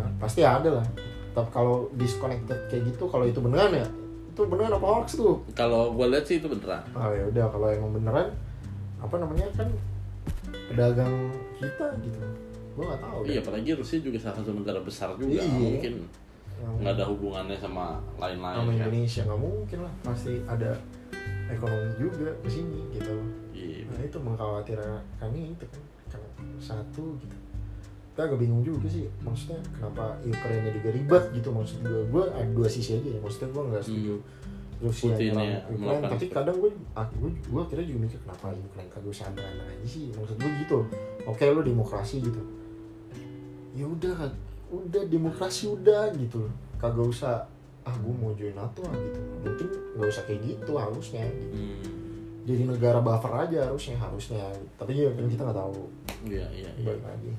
Hah, 0.00 0.08
pasti 0.16 0.40
ada 0.40 0.80
lah. 0.80 0.86
Tapi 1.36 1.48
kalau 1.52 1.92
disconnected 2.00 2.56
kayak 2.72 2.88
gitu 2.88 3.04
kalau 3.12 3.28
itu 3.28 3.44
beneran 3.44 3.76
ya 3.76 3.86
itu 4.34 4.42
beneran 4.50 4.74
apa 4.74 4.86
hoax 4.88 5.14
tuh? 5.14 5.38
Kalau 5.54 5.94
gue 5.94 6.06
lihat 6.10 6.24
sih 6.26 6.40
itu 6.40 6.48
beneran. 6.48 6.82
Ah 6.96 7.12
ya 7.12 7.28
udah 7.28 7.44
kalau 7.52 7.68
emang 7.70 7.92
beneran 7.92 8.32
apa 8.98 9.14
namanya 9.20 9.46
kan 9.52 9.68
pedagang 10.72 11.12
kita 11.60 11.86
gitu 12.00 12.43
gua 12.74 12.84
nggak 12.90 13.02
tahu 13.06 13.18
iya 13.24 13.38
deh. 13.38 13.42
apalagi 13.46 13.70
Rusia 13.78 13.98
juga 14.02 14.18
salah 14.18 14.36
satu 14.42 14.50
negara 14.50 14.80
besar 14.82 15.08
juga. 15.14 15.38
Iya. 15.38 15.46
mungkin 15.46 15.94
Yang 16.54 16.74
nggak 16.80 16.92
ada 16.96 17.04
hubungannya 17.10 17.58
sama 17.58 17.98
lain-lain 18.18 18.56
sama 18.56 18.70
kan? 18.70 18.78
Indonesia 18.78 19.22
nggak 19.26 19.40
mungkin 19.40 19.78
lah. 19.82 19.92
Pasti 20.02 20.32
ada 20.46 20.70
ekonomi 21.50 21.90
juga 21.98 22.28
di 22.42 22.50
sini 22.50 22.80
gitu. 22.94 23.14
Iya. 23.54 23.86
Nah 23.90 24.00
itu 24.02 24.18
mengkhawatirkan 24.18 25.30
itu 25.34 25.64
kan. 25.66 25.82
Karena 26.10 26.28
satu 26.58 27.04
gitu. 27.22 27.36
Kita 28.14 28.30
agak 28.30 28.38
bingung 28.38 28.62
juga 28.62 28.86
sih 28.86 29.10
maksudnya 29.26 29.58
kenapa 29.74 30.14
Ukraina 30.22 30.70
juga 30.70 30.94
ribet 30.94 31.24
gitu 31.34 31.50
maksud 31.50 31.82
gue 31.82 32.02
gue 32.14 32.24
ada 32.30 32.46
dua 32.54 32.70
sisi 32.70 32.94
aja 32.94 33.10
ya 33.10 33.18
maksudnya 33.18 33.50
gue 33.50 33.62
nggak 33.74 33.82
setuju 33.82 34.14
Rusia 34.78 35.18
Putin 35.18 35.34
ya, 35.34 35.58
Ukraina. 35.66 36.06
tapi 36.14 36.24
kadang 36.30 36.56
gue 36.62 36.70
ah, 36.94 37.10
gue 37.10 37.30
gue 37.34 37.60
akhirnya 37.62 37.86
juga 37.90 37.98
mikir 38.06 38.18
kenapa 38.22 38.54
Ukraina 38.54 38.90
kagak 38.94 39.18
anteng 39.18 39.66
aja 39.66 39.86
sih? 39.90 40.14
Maksud 40.14 40.36
gue 40.38 40.50
gitu. 40.62 40.78
Oke 41.26 41.42
lu 41.50 41.62
demokrasi 41.66 42.22
gitu 42.22 42.38
ya 43.74 43.86
udah 43.90 44.30
udah 44.70 45.02
demokrasi 45.10 45.66
udah 45.70 46.14
gitu. 46.14 46.46
Kagak 46.78 47.06
usah 47.10 47.42
ah 47.84 47.94
gue 48.00 48.14
mau 48.14 48.32
join 48.38 48.54
NATO 48.54 48.80
ah 48.86 48.94
gitu. 48.94 49.20
Mungkin 49.44 49.68
nggak 49.98 50.08
usah 50.08 50.24
kayak 50.24 50.40
gitu 50.46 50.72
harusnya 50.78 51.26
gitu. 51.28 51.54
Hmm, 51.58 51.84
jadi 52.48 52.62
negara 52.70 52.98
buffer 53.02 53.34
aja 53.34 53.68
harusnya 53.68 53.98
harusnya. 53.98 54.46
Tapi 54.78 54.94
ya 54.94 55.10
kan 55.12 55.26
kita 55.26 55.42
nggak 55.44 55.58
tahu. 55.58 55.82
Iya 56.24 56.46
iya 56.54 56.70
iya. 56.80 56.94
Lagi. 56.96 57.32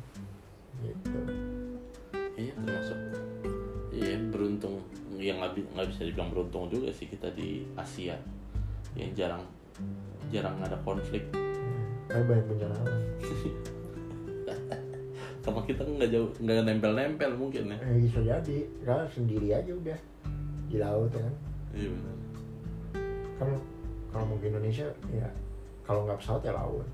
Gitu. 0.84 1.20
Iya 2.36 2.54
termasuk 2.60 3.00
iya 3.96 4.16
beruntung. 4.30 4.84
Yang 5.16 5.38
nggak 5.40 5.52
bi- 5.56 5.70
nggak 5.72 5.88
bisa 5.96 6.02
dibilang 6.04 6.30
beruntung 6.36 6.68
juga 6.68 6.92
sih 6.92 7.08
kita 7.08 7.32
di 7.32 7.64
Asia. 7.80 8.20
Yang 8.94 9.12
jarang 9.24 9.44
jarang 10.30 10.56
ada 10.60 10.78
konflik. 10.84 11.26
Tapi 12.06 12.24
banyak 12.28 12.46
bencana 12.48 12.76
sama 15.46 15.62
kita 15.62 15.86
nggak 15.86 16.10
jauh 16.10 16.30
nggak 16.42 16.66
nempel-nempel 16.66 17.32
mungkin 17.38 17.70
ya. 17.70 17.78
Eh, 17.78 18.02
bisa 18.02 18.20
jadi. 18.20 18.58
Karena 18.82 19.06
sendiri 19.14 19.48
aja 19.54 19.72
udah 19.72 20.00
di 20.66 20.78
laut 20.82 21.14
ya 21.14 21.22
kan? 21.22 21.36
Iya 21.78 21.88
benar. 21.94 22.16
Kan 23.38 23.50
kalau 24.10 24.26
mau 24.26 24.38
ke 24.42 24.48
Indonesia 24.50 24.88
ya 25.14 25.30
kalau 25.86 26.10
nggak 26.10 26.18
pesawat 26.18 26.42
ya 26.42 26.54
laut. 26.58 26.88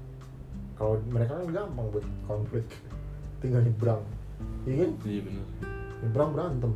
Kalau 0.76 1.00
mereka 1.08 1.40
kan 1.40 1.48
gampang 1.48 1.88
buat 1.96 2.06
konflik. 2.28 2.68
Tinggal 3.42 3.64
nyebrang. 3.64 4.04
Iya 4.68 4.76
kan? 4.84 4.92
Iya 5.08 5.22
benar. 5.24 5.46
Nyebrang 6.04 6.30
berantem. 6.36 6.72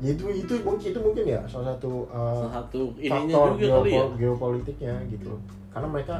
Ya 0.00 0.10
itu 0.16 0.24
itu 0.32 0.52
mungkin 0.64 0.86
itu 0.92 1.00
mungkin 1.00 1.24
ya 1.24 1.40
salah 1.44 1.76
satu 1.76 2.08
uh, 2.08 2.44
salah 2.48 2.54
satu 2.64 2.80
ininya 2.96 3.36
faktor 3.36 3.52
juga 3.56 3.68
kali 3.80 3.88
ya. 3.88 3.96
geopo- 3.96 4.14
geopolitiknya 4.16 4.94
gitu. 5.08 5.32
Karena 5.72 5.88
mereka 5.88 6.16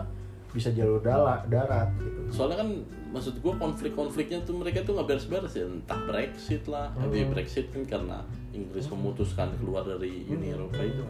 bisa 0.50 0.68
jalur 0.70 0.98
darat 0.98 1.46
darat 1.46 1.88
gitu 1.96 2.20
soalnya 2.30 2.58
kan 2.58 2.70
maksud 3.10 3.34
gue 3.36 3.54
konflik-konfliknya 3.54 4.38
tuh 4.40 4.54
mereka 4.54 4.82
tuh 4.82 4.94
nggak 4.94 5.08
beres-beres 5.08 5.52
ya 5.52 5.64
entah 5.64 5.98
Brexit 6.04 6.62
lah 6.64 6.90
Hmm. 6.90 7.02
tapi 7.04 7.22
Brexit 7.24 7.66
kan 7.68 7.82
karena 7.84 8.18
Inggris 8.50 8.86
memutuskan 8.86 9.50
keluar 9.56 9.82
dari 9.82 10.26
Uni 10.26 10.48
Hmm. 10.48 10.56
Eropa 10.56 10.80
itu 10.80 11.04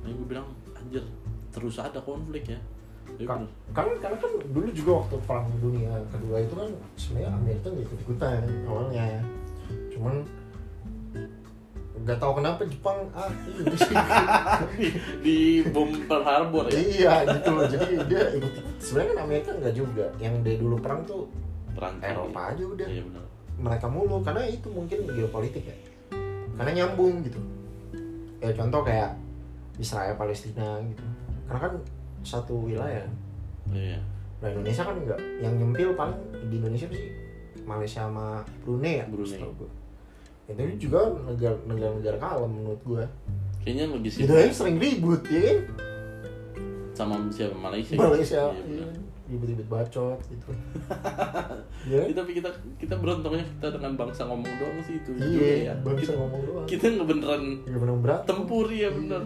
nah 0.00 0.08
gue 0.08 0.26
bilang 0.26 0.46
anjir 0.72 1.02
terus 1.50 1.76
ada 1.76 1.98
konflik 1.98 2.46
ya 2.48 2.60
Ka- 3.22 3.38
bener. 3.38 3.48
karena 3.72 3.92
karena 3.96 4.16
kan 4.16 4.30
dulu 4.44 4.68
juga 4.72 4.90
waktu 5.00 5.14
perang 5.22 5.46
dunia 5.56 5.90
kedua 6.08 6.36
itu 6.38 6.54
kan 6.54 6.68
sebenarnya 6.96 7.30
Amerika 7.32 7.66
nggak 7.68 7.84
ikut 7.84 7.98
ikutan 8.02 8.42
awalnya 8.64 9.06
cuman 9.88 10.14
nggak 11.96 12.18
tahu 12.20 12.32
kenapa 12.36 12.60
Jepang 12.68 12.98
ah 13.16 13.30
ini 13.48 13.72
di, 13.72 14.86
di 15.24 15.36
bom 15.72 15.88
Pearl 16.04 16.24
Harbor 16.24 16.68
ya? 16.68 16.76
Iya 16.76 17.14
gitu 17.38 17.50
loh. 17.56 17.64
Jadi 17.64 17.86
dia 18.04 18.22
ikut 18.36 18.52
sebenarnya 18.76 19.08
kan 19.16 19.18
Amerika 19.24 19.50
nggak 19.56 19.74
juga. 19.74 20.06
Yang 20.20 20.34
dari 20.44 20.56
dulu 20.60 20.76
perang 20.82 21.00
tuh 21.08 21.24
Perancis 21.72 22.04
Eropa 22.04 22.40
aja 22.52 22.64
udah. 22.64 22.86
Iya 22.88 23.02
benar. 23.08 23.24
Mereka 23.56 23.86
mulu 23.88 24.16
karena 24.20 24.42
itu 24.44 24.68
mungkin 24.68 24.98
geopolitik 25.08 25.64
ya. 25.64 25.76
Karena 26.56 26.70
nyambung 26.84 27.24
gitu. 27.24 27.40
Ya 28.44 28.52
contoh 28.52 28.84
kayak 28.84 29.16
Israel 29.80 30.14
Palestina 30.20 30.76
gitu. 30.84 31.04
Karena 31.48 31.60
kan 31.64 31.74
satu 32.20 32.68
wilayah. 32.68 33.08
Iya. 33.72 34.00
Nah 34.44 34.48
Indonesia 34.52 34.84
kan 34.84 34.96
enggak, 35.00 35.20
yang 35.40 35.56
nyempil 35.56 35.96
paling 35.96 36.18
di 36.52 36.60
Indonesia 36.60 36.88
sih 36.92 37.08
Malaysia 37.64 38.04
sama 38.04 38.44
Brunei 38.62 39.00
ya. 39.00 39.06
Brunei. 39.08 39.40
Gua. 40.48 40.54
Itu 40.56 40.76
juga 40.82 40.98
negara 41.22 41.56
negara-negara 41.64 42.16
kalem 42.16 42.50
menurut 42.52 42.82
gua. 42.82 43.04
kayaknya 43.58 43.90
lebih 43.90 44.08
sih 44.08 44.22
Itu 44.22 44.32
aja 44.32 44.52
sering 44.52 44.76
ribut 44.76 45.26
ya 45.26 45.42
kan. 45.42 45.58
sama 46.92 47.14
siapa 47.28 47.52
Malaysia 47.52 47.92
Malaysia 47.94 48.42
iya, 48.48 48.62
iya, 48.64 48.86
ribut-ribut 49.26 49.66
bacot 49.66 50.16
gitu. 50.24 50.48
Iya. 51.84 51.98
Ya, 52.06 52.14
tapi 52.14 52.32
kita 52.32 52.50
kita 52.78 52.94
beruntungnya 52.96 53.42
kita 53.52 53.68
dengan 53.72 53.94
bangsa 53.96 54.22
ngomong 54.24 54.48
doang 54.56 54.78
sih 54.82 54.96
itu 54.96 55.10
Iya, 55.14 55.50
ya. 55.64 55.72
bangsa 55.76 56.02
kita, 56.04 56.12
ngomong 56.16 56.42
doang. 56.42 56.66
kita 56.66 56.84
nggak 56.88 57.06
beneran 57.06 57.42
Gak 57.62 57.78
pernah 57.78 57.96
berat. 57.96 58.20
tempur 58.24 58.66
ya 58.68 58.88
bener 58.88 59.22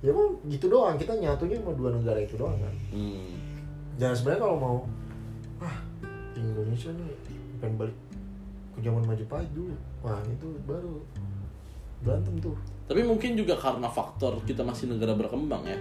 Ya 0.00 0.12
kan 0.12 0.28
gitu 0.44 0.66
doang, 0.68 0.94
kita 0.94 1.12
nyatunya 1.14 1.56
sama 1.58 1.72
dua 1.72 1.90
negara 1.90 2.20
itu 2.20 2.36
doang 2.36 2.56
kan. 2.56 2.74
hmm. 2.90 3.32
Jangan 3.96 4.14
sebenarnya 4.14 4.40
kalau 4.42 4.56
mau 4.56 4.76
ah 5.58 5.76
Indonesia 6.34 6.90
nih 6.90 7.16
pengen 7.58 7.74
balik 7.78 7.96
ke 8.70 8.80
zaman 8.80 9.02
Majapahit 9.02 9.48
dulu. 9.50 9.72
Wah, 10.04 10.20
itu 10.22 10.46
baru 10.62 11.00
berantem 12.00 12.36
tuh. 12.38 12.52
tapi 12.84 13.00
mungkin 13.00 13.32
juga 13.32 13.56
karena 13.56 13.88
faktor 13.88 14.36
kita 14.44 14.60
masih 14.60 14.86
negara 14.86 15.16
berkembang 15.16 15.64
ya 15.64 15.78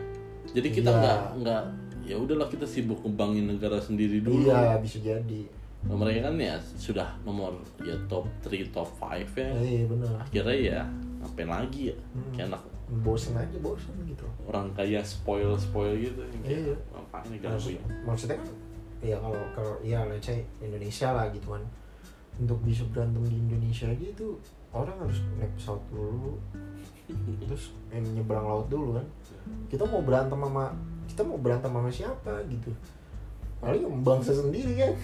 jadi 0.50 0.68
kita 0.72 0.88
Iya. 0.88 1.00
nggak 1.00 1.20
nggak 1.38 1.62
ya 2.04 2.16
udahlah 2.16 2.48
kita 2.48 2.64
sibuk 2.64 3.00
ngembangin 3.00 3.48
negara 3.50 3.76
sendiri 3.78 4.20
dulu 4.20 4.48
Iya, 4.48 4.80
bisa 4.80 5.00
jadi. 5.00 5.42
Nah, 5.84 5.96
mereka 5.96 6.32
kan 6.32 6.40
ya 6.40 6.56
sudah 6.74 7.12
nomor 7.22 7.52
ya 7.78 7.92
top 8.08 8.24
3 8.42 8.64
top 8.70 8.88
5 8.96 9.36
ya 9.36 9.52
Iya 9.54 9.84
benar. 9.86 10.16
akhirnya 10.18 10.56
ya 10.56 10.80
ngapain 11.20 11.50
lagi 11.50 11.92
ya 11.92 11.96
Hmm. 12.10 12.32
kayak 12.32 12.48
anak 12.50 12.64
Bosen 12.94 13.34
aja 13.34 13.58
bosen 13.60 13.92
gitu. 14.06 14.24
orang 14.46 14.68
kaya 14.72 15.00
spoil 15.02 15.56
spoil 15.58 15.92
gitu 15.98 16.24
kayak 16.40 16.72
Iya. 16.72 16.76
ngapain 16.90 17.28
negara 17.30 17.56
Maksud, 17.56 17.76
maksudnya 18.06 18.38
kan 18.40 18.48
ya 19.02 19.18
kalau 19.20 19.44
kalau 19.52 19.76
ya 19.82 20.00
let's 20.06 20.24
say 20.24 20.40
Indonesia 20.60 21.12
lah 21.12 21.28
gitu 21.28 21.52
kan. 21.52 21.64
Untuk 22.42 22.60
bisa 22.66 22.82
berantem 22.90 23.22
di 23.30 23.38
Indonesia 23.38 23.86
aja 23.90 24.06
itu 24.10 24.38
orang 24.74 24.98
harus 25.06 25.22
naik 25.38 25.54
pesawat 25.58 25.84
dulu. 25.94 26.42
Terus 27.46 27.74
eh, 27.94 28.02
nyebrang 28.02 28.46
laut 28.46 28.68
dulu 28.68 28.98
kan. 28.98 29.06
Kita 29.70 29.86
mau 29.86 30.02
berantem 30.02 30.40
sama 30.40 30.74
kita 31.04 31.22
mau 31.22 31.38
berantem 31.38 31.70
sama 31.70 31.90
siapa 31.94 32.42
gitu. 32.50 32.74
Paling 33.64 34.04
bangsa 34.04 34.36
sendiri 34.36 34.76
kan. 34.76 34.94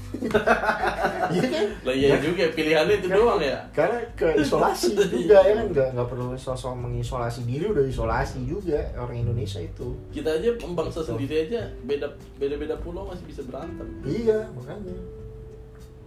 Iya 1.29 1.45
kan? 1.45 1.67
Lah 1.85 1.93
iya 1.93 2.17
juga 2.17 2.49
pilihannya 2.49 3.05
itu 3.05 3.07
doang 3.13 3.37
ya. 3.37 3.61
karena 3.69 4.01
ke 4.17 4.33
isolasi 4.41 4.97
juga 5.13 5.45
ya 5.45 5.61
kan? 5.61 5.65
Nggak 5.69 5.89
nggak 5.93 6.07
perlu 6.09 6.33
sosok 6.33 6.73
mengisolasi 6.73 7.45
diri 7.45 7.69
udah 7.69 7.85
isolasi 7.85 8.41
juga 8.49 8.81
orang 8.97 9.29
Indonesia 9.29 9.61
itu. 9.61 9.93
Kita 10.09 10.41
aja 10.41 10.49
bangsa 10.57 11.05
Betul. 11.05 11.07
sendiri 11.13 11.35
aja 11.45 11.69
beda 11.85 12.07
beda 12.41 12.55
beda 12.57 12.75
pulau 12.81 13.05
masih 13.05 13.29
bisa 13.29 13.45
berantem. 13.45 13.85
Iya 14.01 14.49
makanya. 14.57 14.97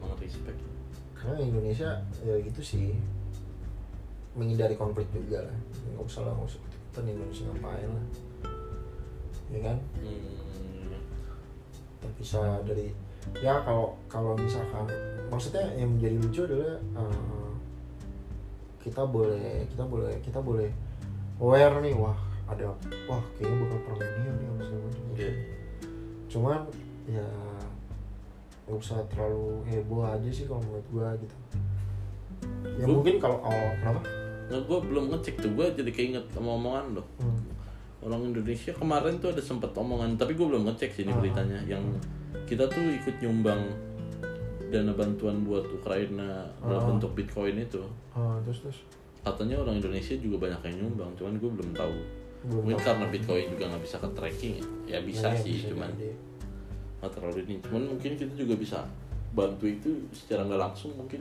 Emang 0.03 0.19
respect 0.19 0.72
karena 1.23 1.39
Indonesia 1.39 1.91
ya 2.27 2.35
gitu 2.43 2.61
sih. 2.61 2.99
Menghindari 4.35 4.75
konflik 4.75 5.07
juga 5.15 5.47
lah. 5.47 5.57
Nggak 5.95 6.03
usah 6.03 6.27
lah 6.27 6.35
nggak 6.35 6.51
usah 6.51 6.61
ikutan 6.67 7.05
Indonesia 7.07 7.43
ngapain 7.47 7.89
lah. 7.89 8.07
Ya 9.53 9.61
kan? 9.71 9.77
Hmm. 10.03 10.99
terpisah 12.03 12.59
dari 12.67 12.91
ya 13.39 13.63
kalau 13.63 13.95
kalau 14.11 14.35
misalkan 14.35 14.91
maksudnya 15.31 15.63
yang 15.79 15.95
menjadi 15.95 16.17
lucu 16.19 16.41
adalah 16.51 16.75
eh, 16.99 17.51
kita 18.83 19.07
boleh 19.07 19.63
kita 19.71 19.85
boleh 19.87 20.15
kita 20.19 20.43
boleh 20.43 20.67
aware 21.39 21.79
nih 21.79 21.95
wah 21.95 22.19
ada 22.51 22.75
wah 23.07 23.23
kayaknya 23.39 23.57
bakal 23.63 23.79
perang 23.87 24.01
dunia 24.03 24.33
nih 24.35 24.47
apa 24.51 24.63
segala 24.67 24.83
macam. 24.83 25.05
Iya. 25.15 25.33
cuman 26.27 26.61
ya 27.07 27.27
nggak 28.73 28.81
usah 28.81 29.05
terlalu 29.07 29.61
heboh 29.67 30.01
aja 30.03 30.25
sih 30.27 30.45
kalau 30.45 30.63
menurut 30.63 30.87
gua 30.89 31.09
gitu 31.15 31.37
ya 32.73 32.83
Gua- 32.83 32.97
mungkin 32.97 33.15
kalau 33.19 33.39
awal 33.39 33.69
kenapa 33.77 34.01
Nah, 34.45 34.61
gue 34.61 34.79
belum 34.83 35.09
ngecek 35.09 35.41
tuh, 35.41 35.49
gue 35.51 35.65
jadi 35.73 35.89
keinget 35.91 36.25
sama 36.29 36.53
omongan 36.53 36.93
lo 36.93 37.05
Hmm. 37.17 37.41
Orang 38.03 38.21
Indonesia 38.27 38.69
kemarin 38.71 39.17
tuh 39.17 39.31
ada 39.31 39.41
sempet 39.41 39.73
omongan, 39.73 40.13
tapi 40.15 40.35
gue 40.35 40.45
belum 40.45 40.67
ngecek 40.67 40.91
sih 40.91 41.03
ini 41.03 41.09
Ah. 41.11 41.17
beritanya 41.17 41.57
Yang 41.65 41.85
kita 42.45 42.65
tuh 42.67 42.85
ikut 42.85 43.17
nyumbang 43.19 43.63
dana 44.67 44.93
bantuan 44.93 45.41
buat 45.43 45.65
Ukraina 45.71 46.45
dalam 46.59 46.81
Oh. 46.81 46.89
bentuk 46.91 47.13
Bitcoin 47.15 47.57
itu 47.59 47.81
oh, 48.11 48.37
terus 48.43 48.61
terus 48.63 48.79
katanya 49.23 49.57
orang 49.59 49.79
Indonesia 49.79 50.17
juga 50.17 50.37
banyak 50.43 50.61
yang 50.67 50.77
nyumbang 50.83 51.13
cuman 51.15 51.33
gue 51.35 51.51
belum 51.51 51.71
tahu 51.73 51.97
Belum 52.43 52.61
mungkin 52.63 52.77
tahu. 52.77 52.87
karena 52.87 53.07
Bitcoin 53.07 53.47
juga 53.49 53.65
nggak 53.67 53.83
bisa 53.83 53.97
ke 53.99 54.09
tracking 54.11 54.55
ya 54.55 54.65
ya 54.89 54.99
bisa 55.03 55.29
Iya, 55.31 55.39
sih 55.39 55.55
cuman 55.67 55.89
jadi. 55.93 56.09
Nggak 57.03 57.19
terlalu 57.19 57.43
ini. 57.51 57.59
Cuman 57.67 57.83
mungkin 57.99 58.15
kita 58.15 58.31
juga 58.39 58.55
bisa 58.55 58.87
bantu 59.35 59.67
itu 59.67 60.07
secara 60.15 60.47
nggak 60.47 60.61
langsung 60.71 60.95
mungkin 60.95 61.19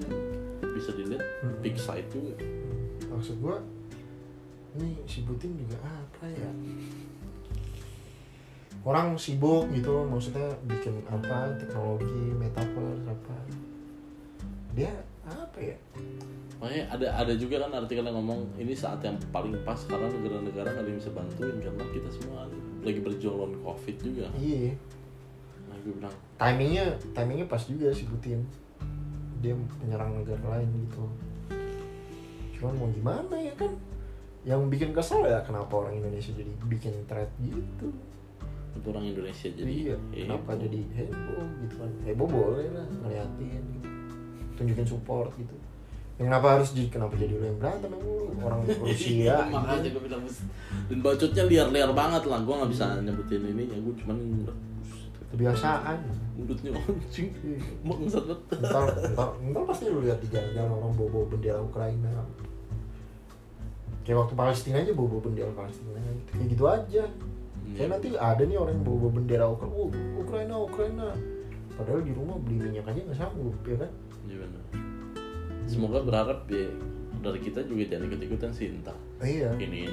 bisa 0.78 0.94
dilihat 0.94 1.26
Hmm. 1.42 1.58
big 1.66 1.74
site 1.74 2.06
juga. 2.14 2.38
Maksud 3.10 3.42
gua 3.42 3.58
ini 4.78 5.02
si 5.10 5.26
Putin 5.26 5.58
juga 5.58 5.82
apa 5.82 6.30
ya? 6.30 6.52
Orang 8.86 9.18
sibuk 9.18 9.70
gitu 9.74 10.06
maksudnya 10.06 10.54
bikin 10.70 11.02
apa 11.10 11.50
teknologi 11.58 12.34
metaverse 12.38 13.06
apa. 13.10 13.38
Dia 14.78 14.94
apa 15.26 15.58
ya? 15.58 15.78
Makanya 16.62 16.94
ada 16.94 17.08
ada 17.26 17.34
juga 17.34 17.62
kan 17.66 17.74
artikel 17.74 18.06
yang 18.06 18.22
ngomong 18.22 18.54
ini 18.62 18.78
saat 18.78 19.02
yang 19.02 19.18
paling 19.34 19.58
pas 19.66 19.82
karena 19.90 20.10
negara-negara 20.14 20.78
nggak 20.78 20.84
ada 20.86 20.90
yang 20.94 21.00
bisa 21.02 21.14
bantuin 21.14 21.58
karena 21.58 21.84
kita 21.90 22.10
semua 22.14 22.46
lagi 22.82 23.00
berjuang 23.02 23.38
lawan 23.38 23.54
covid 23.66 23.96
juga. 23.98 24.30
Iya 24.38 24.78
gue 25.82 25.94
bilang. 25.98 26.16
Timingnya 26.38 26.86
timingnya 27.14 27.48
pas 27.50 27.62
juga 27.66 27.90
si 27.94 28.06
Putin 28.06 28.42
dia 29.42 29.58
menyerang 29.58 30.22
negara 30.22 30.58
lain 30.58 30.70
gitu. 30.86 31.04
Cuman 32.62 32.74
mau 32.78 32.90
gimana 32.94 33.36
ya 33.42 33.54
kan? 33.58 33.74
Yang 34.46 34.62
bikin 34.74 34.90
kesel 34.94 35.26
ya 35.26 35.42
kenapa 35.42 35.74
orang 35.82 35.98
Indonesia 35.98 36.34
jadi 36.34 36.50
bikin 36.70 36.94
thread 37.10 37.30
gitu? 37.42 37.90
Itu 38.78 38.86
orang 38.94 39.06
Indonesia 39.10 39.50
jadi 39.50 39.74
iya 39.74 39.98
eh, 40.14 40.26
kenapa 40.30 40.54
heboh. 40.54 40.62
jadi 40.66 40.80
heboh 40.98 41.44
gitu 41.66 41.76
kan? 41.82 41.92
Heboh 42.06 42.28
boleh 42.30 42.68
lah 42.70 42.86
ngeliatin 43.02 43.62
gitu. 43.78 43.90
Tunjukin 44.58 44.88
support 44.88 45.34
gitu. 45.38 45.54
Yang 46.22 46.26
kenapa 46.30 46.48
harus 46.54 46.70
jadi 46.78 46.90
kenapa 46.94 47.14
jadi 47.18 47.34
lu 47.34 47.46
yang 47.50 47.58
berantem 47.58 47.90
lu 47.98 48.30
orang 48.46 48.62
Rusia 48.66 49.42
makanya 49.54 49.90
gitu. 49.90 49.98
gue 49.98 50.04
bilang 50.06 50.22
dan 50.90 50.98
bacotnya 51.02 51.44
liar-liar 51.50 51.92
banget 51.98 52.24
lah. 52.30 52.40
Gue 52.46 52.54
nggak 52.62 52.72
bisa 52.74 52.86
nyebutin 53.02 53.42
ini 53.42 53.64
ya 53.74 53.78
gue 53.82 53.94
cuman 54.06 54.18
kebiasaan. 55.32 56.00
Mulutnya 56.36 56.72
anjing 56.76 57.30
bangsat 57.86 58.24
banget. 58.28 58.40
Ntar 58.62 58.84
ntar 59.16 59.30
ntar 59.40 59.64
pasti 59.68 59.84
lu 59.90 60.00
lihat 60.04 60.20
di 60.20 60.28
jalan-jalan 60.30 60.72
orang 60.72 60.94
bawa 60.96 61.10
bawa 61.10 61.26
bendera 61.32 61.60
Ukraina. 61.60 62.12
Kayak 64.02 64.18
waktu 64.26 64.34
Palestina 64.34 64.78
aja 64.82 64.92
bawa 64.94 65.08
bawa 65.18 65.22
bendera 65.28 65.52
Palestina. 65.54 65.90
Kayak 66.32 66.48
gitu 66.52 66.64
aja. 66.68 67.04
Kayak 67.72 67.90
nanti 67.96 68.08
ada 68.20 68.44
nih 68.44 68.58
orang 68.60 68.74
yang 68.76 68.86
bawa 68.86 68.98
bawa 69.08 69.12
bendera 69.16 69.46
Ukraina 69.48 69.76
oh, 69.76 69.90
Ukraina 70.20 70.56
Ukraina. 70.60 71.08
Padahal 71.72 72.02
di 72.04 72.14
rumah 72.14 72.38
beli 72.38 72.58
minyak 72.60 72.86
aja 72.86 73.00
nggak 73.00 73.18
sanggup 73.18 73.58
ya 73.64 73.76
kan? 73.80 73.92
Iya 74.28 74.38
benar. 74.46 74.64
semoga 75.72 76.04
berharap 76.04 76.52
ya 76.52 76.68
dari 77.22 77.40
kita 77.40 77.64
juga 77.64 77.86
jangan 77.86 78.10
ikut-ikutan 78.10 78.52
sih 78.52 78.74
entah 78.74 78.98
iya. 79.22 79.54
ini 79.62 79.88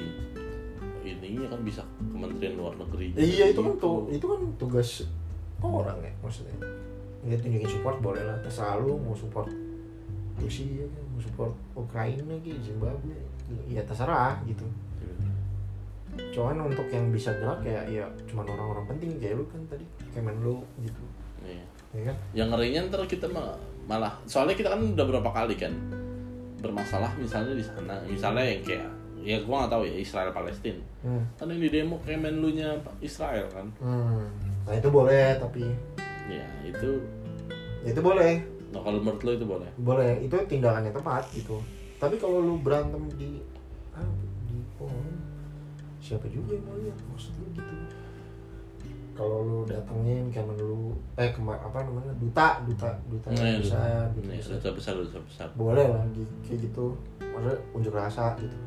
ininya 1.05 1.47
kan 1.55 1.61
bisa 1.63 1.81
Kementerian 2.11 2.57
Luar 2.57 2.75
Negeri 2.75 3.15
iya 3.15 3.53
itu 3.53 3.61
kan 3.61 3.77
gitu. 3.77 3.85
tuh 3.85 3.99
itu 4.11 4.25
kan 4.25 4.41
tugas 4.57 4.89
orang 5.67 5.99
ya 5.99 6.13
maksudnya. 6.23 6.55
Ya 7.27 7.35
tunjukin 7.35 7.67
support 7.67 7.99
boleh 7.99 8.23
lah 8.23 8.39
terserah 8.39 8.79
lu 8.79 8.95
mau 8.95 9.11
support 9.11 9.51
Rusia 10.39 10.87
mau 11.11 11.19
support 11.19 11.51
Ukraina 11.75 12.31
gitu 12.39 12.55
Zimbabwe 12.63 13.15
ya 13.67 13.83
terserah 13.83 14.39
gitu. 14.47 14.63
Cuman 16.35 16.67
untuk 16.67 16.87
yang 16.91 17.11
bisa 17.11 17.31
gerak 17.35 17.63
ya 17.63 17.79
ya 17.87 18.03
cuman 18.27 18.47
orang-orang 18.47 18.85
penting 18.95 19.19
kayak 19.19 19.39
lu 19.39 19.45
kan 19.51 19.61
tadi 19.67 19.85
Kemenlu 20.15 20.63
gitu. 20.83 21.03
Iya. 21.43 21.63
ya 21.95 22.01
kan? 22.11 22.15
Yang 22.35 22.47
ngerinya 22.55 22.79
ntar 22.91 23.01
kita 23.07 23.27
ma- 23.31 23.59
malah 23.87 24.13
soalnya 24.27 24.55
kita 24.55 24.75
kan 24.75 24.81
udah 24.83 25.05
berapa 25.05 25.29
kali 25.31 25.55
kan 25.55 25.73
bermasalah 26.59 27.11
misalnya 27.19 27.55
di 27.55 27.63
sana. 27.63 27.95
Misalnya 28.07 28.43
yang 28.43 28.61
kayak 28.63 28.89
ya 29.19 29.37
gua 29.43 29.67
nggak 29.67 29.71
tahu 29.75 29.83
ya 29.83 29.95
Israel 29.99 30.31
Palestina 30.31 30.79
hmm. 31.03 31.23
kan 31.35 31.51
yang 31.51 31.59
di 31.59 31.69
demo 31.71 31.99
Kemenlu-nya 32.03 32.79
Israel 33.03 33.47
kan. 33.51 33.67
Hmm. 33.79 34.27
Nah 34.69 34.77
itu 34.77 34.89
boleh 34.93 35.33
tapi 35.41 35.65
ya 36.29 36.45
itu 36.61 37.01
ya 37.81 37.89
itu 37.89 38.01
boleh. 38.05 38.37
Nah 38.69 38.81
kalau 38.85 39.01
menurut 39.01 39.21
lo 39.25 39.31
itu 39.33 39.45
boleh? 39.49 39.69
Boleh. 39.81 40.21
Itu 40.21 40.37
tindakannya 40.45 40.93
tepat 40.93 41.25
gitu. 41.33 41.57
Tapi 41.97 42.21
kalau 42.21 42.45
lu 42.45 42.61
berantem 42.61 43.01
di 43.17 43.41
ah, 43.97 44.05
di 44.45 44.61
forum 44.77 45.17
siapa 45.97 46.29
juga 46.29 46.53
yang 46.53 46.65
mau 46.69 46.77
lihat? 46.77 46.97
Maksud 47.09 47.33
lu 47.41 47.47
gitu. 47.57 47.75
Kalau 49.17 49.43
lu 49.43 49.57
datengin 49.67 50.31
Kemenlu 50.31 50.95
eh 51.19 51.33
kemar 51.33 51.59
apa 51.59 51.83
namanya 51.83 52.13
duta 52.21 52.63
duta 52.63 52.93
duta 53.09 53.27
Nah, 53.33 53.43
iya, 53.43 53.59
besar 53.59 54.05
duta. 54.15 54.31
Ini 54.31 54.37
besar. 54.37 54.53
duta 54.61 54.69
besar 54.77 54.93
duta 55.01 55.19
besar. 55.25 55.47
Boleh 55.57 55.85
lah 55.89 56.05
kayak 56.45 56.59
gitu. 56.61 56.93
Maksudnya 57.19 57.57
unjuk 57.73 57.93
rasa 57.97 58.37
gitu. 58.37 58.57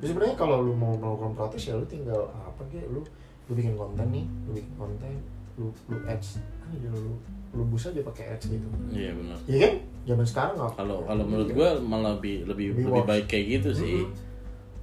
Terus 0.00 0.08
sebenarnya 0.10 0.34
kalau 0.40 0.64
lu 0.64 0.72
mau 0.72 0.96
melakukan 0.96 1.36
protes 1.36 1.68
ya 1.68 1.76
lu 1.76 1.86
tinggal 1.86 2.32
apa 2.32 2.64
kayak 2.72 2.88
lu 2.90 3.04
lu 3.44 3.52
bikin 3.52 3.76
konten 3.76 4.08
nih 4.08 4.24
lu 4.48 4.56
bikin 4.56 4.74
konten 4.80 5.14
lu 5.58 5.68
lu 5.90 5.96
ads. 6.06 6.40
Aja 6.70 6.88
lu 6.90 7.14
lu 7.54 7.62
bus 7.70 7.86
aja 7.86 8.00
pakai 8.02 8.34
ads 8.34 8.50
gitu. 8.50 8.66
Iya 8.90 9.10
benar. 9.14 9.38
Iya 9.46 9.58
kan? 9.62 9.74
Zaman 10.04 10.26
sekarang 10.26 10.54
nggak. 10.58 10.72
Kalau 10.74 10.98
kalau 11.06 11.24
menurut 11.24 11.50
gua 11.54 11.68
malah 11.80 12.12
lebih 12.18 12.44
lebih 12.50 12.66
Lebih 12.74 12.84
lebih 12.90 13.04
baik 13.06 13.26
kayak 13.30 13.46
gitu 13.60 13.70
sih. 13.72 14.02
Mm-mm. 14.02 14.32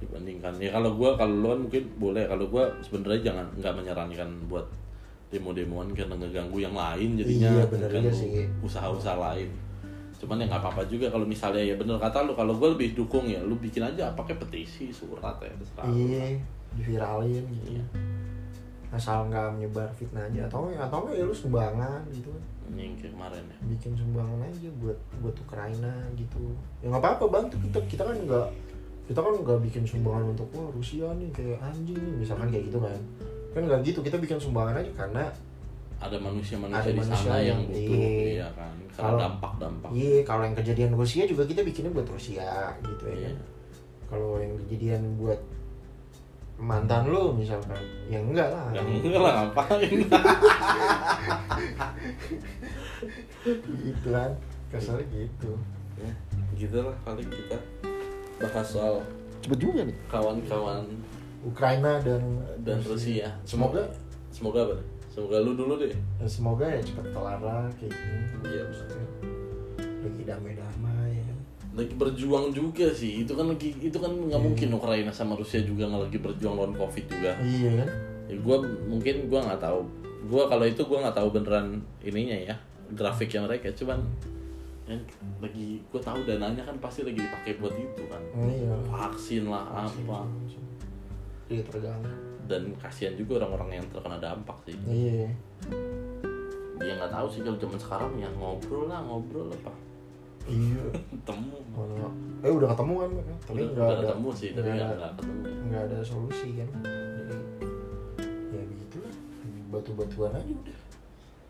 dibandingkan 0.02 0.58
ya 0.58 0.74
kalau 0.74 0.98
gua 0.98 1.14
kalau 1.14 1.34
lu 1.38 1.46
kan 1.54 1.60
mungkin 1.62 1.82
boleh. 2.00 2.24
Kalau 2.26 2.44
gua 2.50 2.64
sebenarnya 2.82 3.20
jangan 3.30 3.46
nggak 3.54 3.74
menyarankan 3.78 4.30
buat 4.50 4.66
demo-demoan 5.30 5.94
karena 5.94 6.18
ngeganggu 6.18 6.58
yang 6.58 6.74
lain 6.74 7.16
jadinya. 7.16 7.48
Iya, 7.56 7.64
bener 7.70 7.88
sih. 8.12 8.44
usaha-usaha 8.60 9.16
lain. 9.16 9.48
Cuman 10.18 10.38
ya 10.38 10.46
nggak 10.50 10.62
apa-apa 10.62 10.82
juga 10.86 11.10
kalau 11.10 11.26
misalnya 11.26 11.62
ya 11.62 11.74
bener 11.78 11.98
kata 11.98 12.26
lu 12.26 12.34
kalau 12.34 12.54
gua 12.58 12.74
lebih 12.74 12.94
dukung 12.98 13.30
ya 13.30 13.42
lu 13.42 13.54
bikin 13.58 13.82
aja 13.82 14.10
pakai 14.14 14.38
petisi 14.38 14.90
surat 14.90 15.34
ya 15.38 15.50
terserah 15.54 15.86
iya 15.94 16.38
diviralin 16.78 17.42
gitu. 17.42 17.78
Iya. 17.78 17.84
Asal 18.92 19.24
nggak 19.26 19.56
menyebar 19.56 19.88
fitnah 19.90 20.22
aja. 20.22 20.46
Atau 20.46 20.68
atau 20.70 20.96
nggak 21.02 21.16
ya 21.16 21.24
lu 21.24 21.32
sumbangan 21.32 22.00
gitu. 22.12 22.28
Yang 22.72 23.10
kemarin 23.10 23.42
ya. 23.48 23.56
Bikin 23.66 23.92
sumbangan 23.96 24.38
aja 24.44 24.68
buat 24.78 24.98
buat 25.18 25.36
Ukraina 25.38 25.92
gitu. 26.14 26.52
Ya 26.80 26.92
nggak 26.92 27.02
apa-apa 27.02 27.24
bantu 27.28 27.56
kita 27.58 27.78
kita 27.88 28.02
kan 28.04 28.16
nggak 28.16 28.46
kita 29.02 29.18
kan 29.18 29.32
nggak 29.34 29.58
bikin 29.66 29.82
sumbangan 29.82 30.30
untuk 30.30 30.48
wah 30.52 30.68
Rusia 30.70 31.10
nih 31.16 31.28
kayak 31.32 31.58
anjing 31.58 31.98
nih, 31.98 32.14
misalkan 32.20 32.48
kayak 32.48 32.68
gitu 32.70 32.78
kan. 32.78 33.00
Kan 33.52 33.62
nggak 33.66 33.80
gitu 33.82 33.98
kita 34.00 34.16
bikin 34.16 34.36
sumbangan 34.36 34.78
aja 34.78 34.92
karena 34.94 35.24
ada 36.02 36.18
manusia-manusia 36.18 36.82
Ada 36.82 36.90
di 36.90 36.98
manusia 36.98 37.30
sana 37.30 37.38
yang 37.38 37.46
yang- 37.46 37.62
butuh 37.62 37.94
iya. 37.94 38.10
iya 38.26 38.46
kan. 38.52 38.74
Karena 38.92 39.02
Kalau- 39.06 39.20
dampak-dampak 39.22 39.88
iya 39.94 40.18
kalau 40.22 40.42
yang 40.42 40.56
kejadian 40.56 40.92
Rusia 40.92 41.22
juga 41.24 41.42
kita 41.46 41.60
bikinnya 41.62 41.92
buat 41.92 42.08
Rusia 42.08 42.48
gitu 42.82 43.04
ya 43.06 43.14
Iya. 43.14 43.30
kan. 43.30 43.36
Kalau 44.10 44.30
yang 44.36 44.54
kejadian 44.66 45.02
buat 45.16 45.40
mantan 46.58 47.08
lu 47.08 47.32
misalkan. 47.36 47.80
Ya 48.10 48.18
enggak 48.20 48.48
lah. 48.52 48.68
Yang 48.74 48.86
enggak 49.04 49.22
lah 49.22 49.32
ngapain? 49.46 49.98
Gitu 53.82 54.08
kan. 54.08 54.32
Keselnya 54.72 55.04
gitu. 55.12 55.52
Ya 56.00 56.12
gitu 56.62 56.78
lah 56.84 56.94
paling 57.02 57.26
kita 57.26 57.58
bahas 58.38 58.66
soal 58.70 59.02
cepet 59.42 59.58
juga 59.58 59.82
nih. 59.82 59.96
kawan-kawan 60.06 60.86
Ukraina 61.42 61.98
dan 61.98 62.22
dan 62.62 62.78
Rusia. 62.86 63.34
Semoga. 63.42 63.82
Semoga 64.30 64.70
apa? 64.70 64.76
Semoga 65.10 65.42
lu 65.42 65.58
dulu 65.58 65.74
deh. 65.76 65.90
Ya 65.92 66.26
semoga 66.30 66.64
ya 66.70 66.78
cepet 66.78 67.10
kelar 67.10 67.40
lah 67.42 67.66
kayak 67.76 67.90
gini. 67.90 68.46
Iya, 68.46 68.62
maksudnya. 68.70 69.06
Lagi 70.02 70.22
damai-damai 70.22 70.54
ya 70.54 70.62
kan 70.62 70.71
lagi 71.72 71.94
berjuang 71.96 72.52
juga 72.52 72.92
sih. 72.92 73.24
Itu 73.24 73.32
kan 73.32 73.48
lagi 73.48 73.72
itu 73.80 73.96
kan 73.96 74.12
nggak 74.12 74.42
mungkin 74.42 74.68
Ukraina 74.76 75.12
sama 75.12 75.32
Rusia 75.34 75.64
juga 75.64 75.88
nggak 75.88 76.02
lagi 76.08 76.18
berjuang 76.20 76.54
lawan 76.56 76.74
covid 76.76 77.04
juga. 77.08 77.32
Iya 77.40 77.70
kan? 77.82 77.88
Ya 78.28 78.36
gue 78.36 78.56
mungkin 78.88 79.14
gue 79.32 79.40
nggak 79.40 79.60
tahu. 79.60 79.80
Gue 80.28 80.42
kalau 80.46 80.64
itu 80.68 80.82
gue 80.84 80.98
nggak 81.00 81.16
tahu 81.16 81.28
beneran 81.32 81.80
ininya 82.04 82.36
ya 82.52 82.56
grafiknya 82.92 83.48
mereka. 83.48 83.72
Cuman 83.72 84.04
ya, 84.84 84.96
lagi 85.40 85.80
gue 85.80 86.00
tahu 86.00 86.18
dananya 86.28 86.62
kan 86.62 86.76
pasti 86.76 87.08
lagi 87.08 87.24
dipakai 87.24 87.56
buat 87.56 87.72
itu 87.72 88.02
kan. 88.12 88.22
Iya. 88.36 88.72
Vaksin 88.92 89.48
lah 89.48 89.88
apa. 89.88 90.28
iya 91.52 91.60
terganggu 91.68 92.08
dan 92.48 92.72
kasihan 92.80 93.12
juga 93.12 93.44
orang-orang 93.44 93.80
yang 93.80 93.86
terkena 93.92 94.16
dampak 94.16 94.56
sih. 94.64 94.76
Iya. 94.88 95.28
Dia 96.80 96.92
nggak 96.96 97.12
tahu 97.12 97.26
sih 97.28 97.40
kalau 97.44 97.58
zaman 97.60 97.78
sekarang 97.78 98.12
ya 98.16 98.28
ngobrol 98.34 98.88
lah 98.88 99.04
ngobrol 99.04 99.52
apa 99.52 99.91
iya. 100.48 100.82
Temu 101.22 101.58
Kalau 101.72 102.10
eh 102.42 102.52
udah 102.52 102.68
ketemu 102.74 102.94
kan? 102.98 103.10
Tapi 103.46 103.60
nggak 103.70 103.86
ada 103.86 104.02
ketemu 104.02 104.28
sih 104.34 104.48
tapi 104.52 104.68
nggak 104.70 104.90
ketemu. 105.16 105.32
nggak 105.70 105.82
ada 105.86 105.96
solusi 106.02 106.48
kan? 106.58 106.68
Jadi 106.82 108.56
ya 108.56 108.62
begitulah 108.66 109.14
batu-batuan 109.70 110.32
aja 110.36 110.52
udah. 110.52 110.78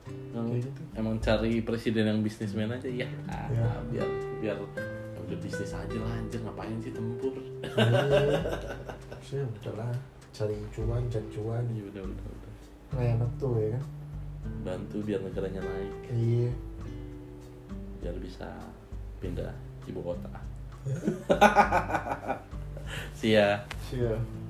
Gitu. 0.02 0.66
emang 0.98 1.14
cari 1.22 1.62
presiden 1.62 2.10
yang 2.10 2.20
bisnismen 2.20 2.66
aja 2.66 2.90
ya, 2.90 3.06
Ya. 3.54 3.70
biar 3.86 4.08
biar 4.42 4.56
ya 4.58 5.18
udah 5.22 5.38
bisnis 5.38 5.70
aja 5.70 5.98
lah 6.02 6.12
anjir 6.18 6.42
ngapain 6.42 6.74
sih 6.82 6.90
tempur? 6.90 7.30
Iya. 7.62 8.42
Sih 9.22 9.38
udah 9.38 9.74
lah 9.78 9.92
cari 10.34 10.58
cuan 10.74 11.06
cari 11.06 11.28
cuan. 11.30 11.62
Iya 11.70 11.84
udah 11.94 12.02
udah 12.02 12.26
udah 12.34 12.52
nggak 12.92 13.06
enak 13.16 13.30
tuh 13.38 13.54
ya 13.56 13.68
kan? 13.78 13.84
Bantu 14.66 14.96
biar 15.06 15.20
negaranya 15.22 15.60
naik. 15.62 15.94
Iya. 16.10 16.50
Biar 18.02 18.16
bisa 18.18 18.50
pindah 19.22 19.54
ibu 19.86 20.02
kota. 20.02 20.34
See 23.18 23.38
ya. 23.38 23.62
Siap. 23.86 24.41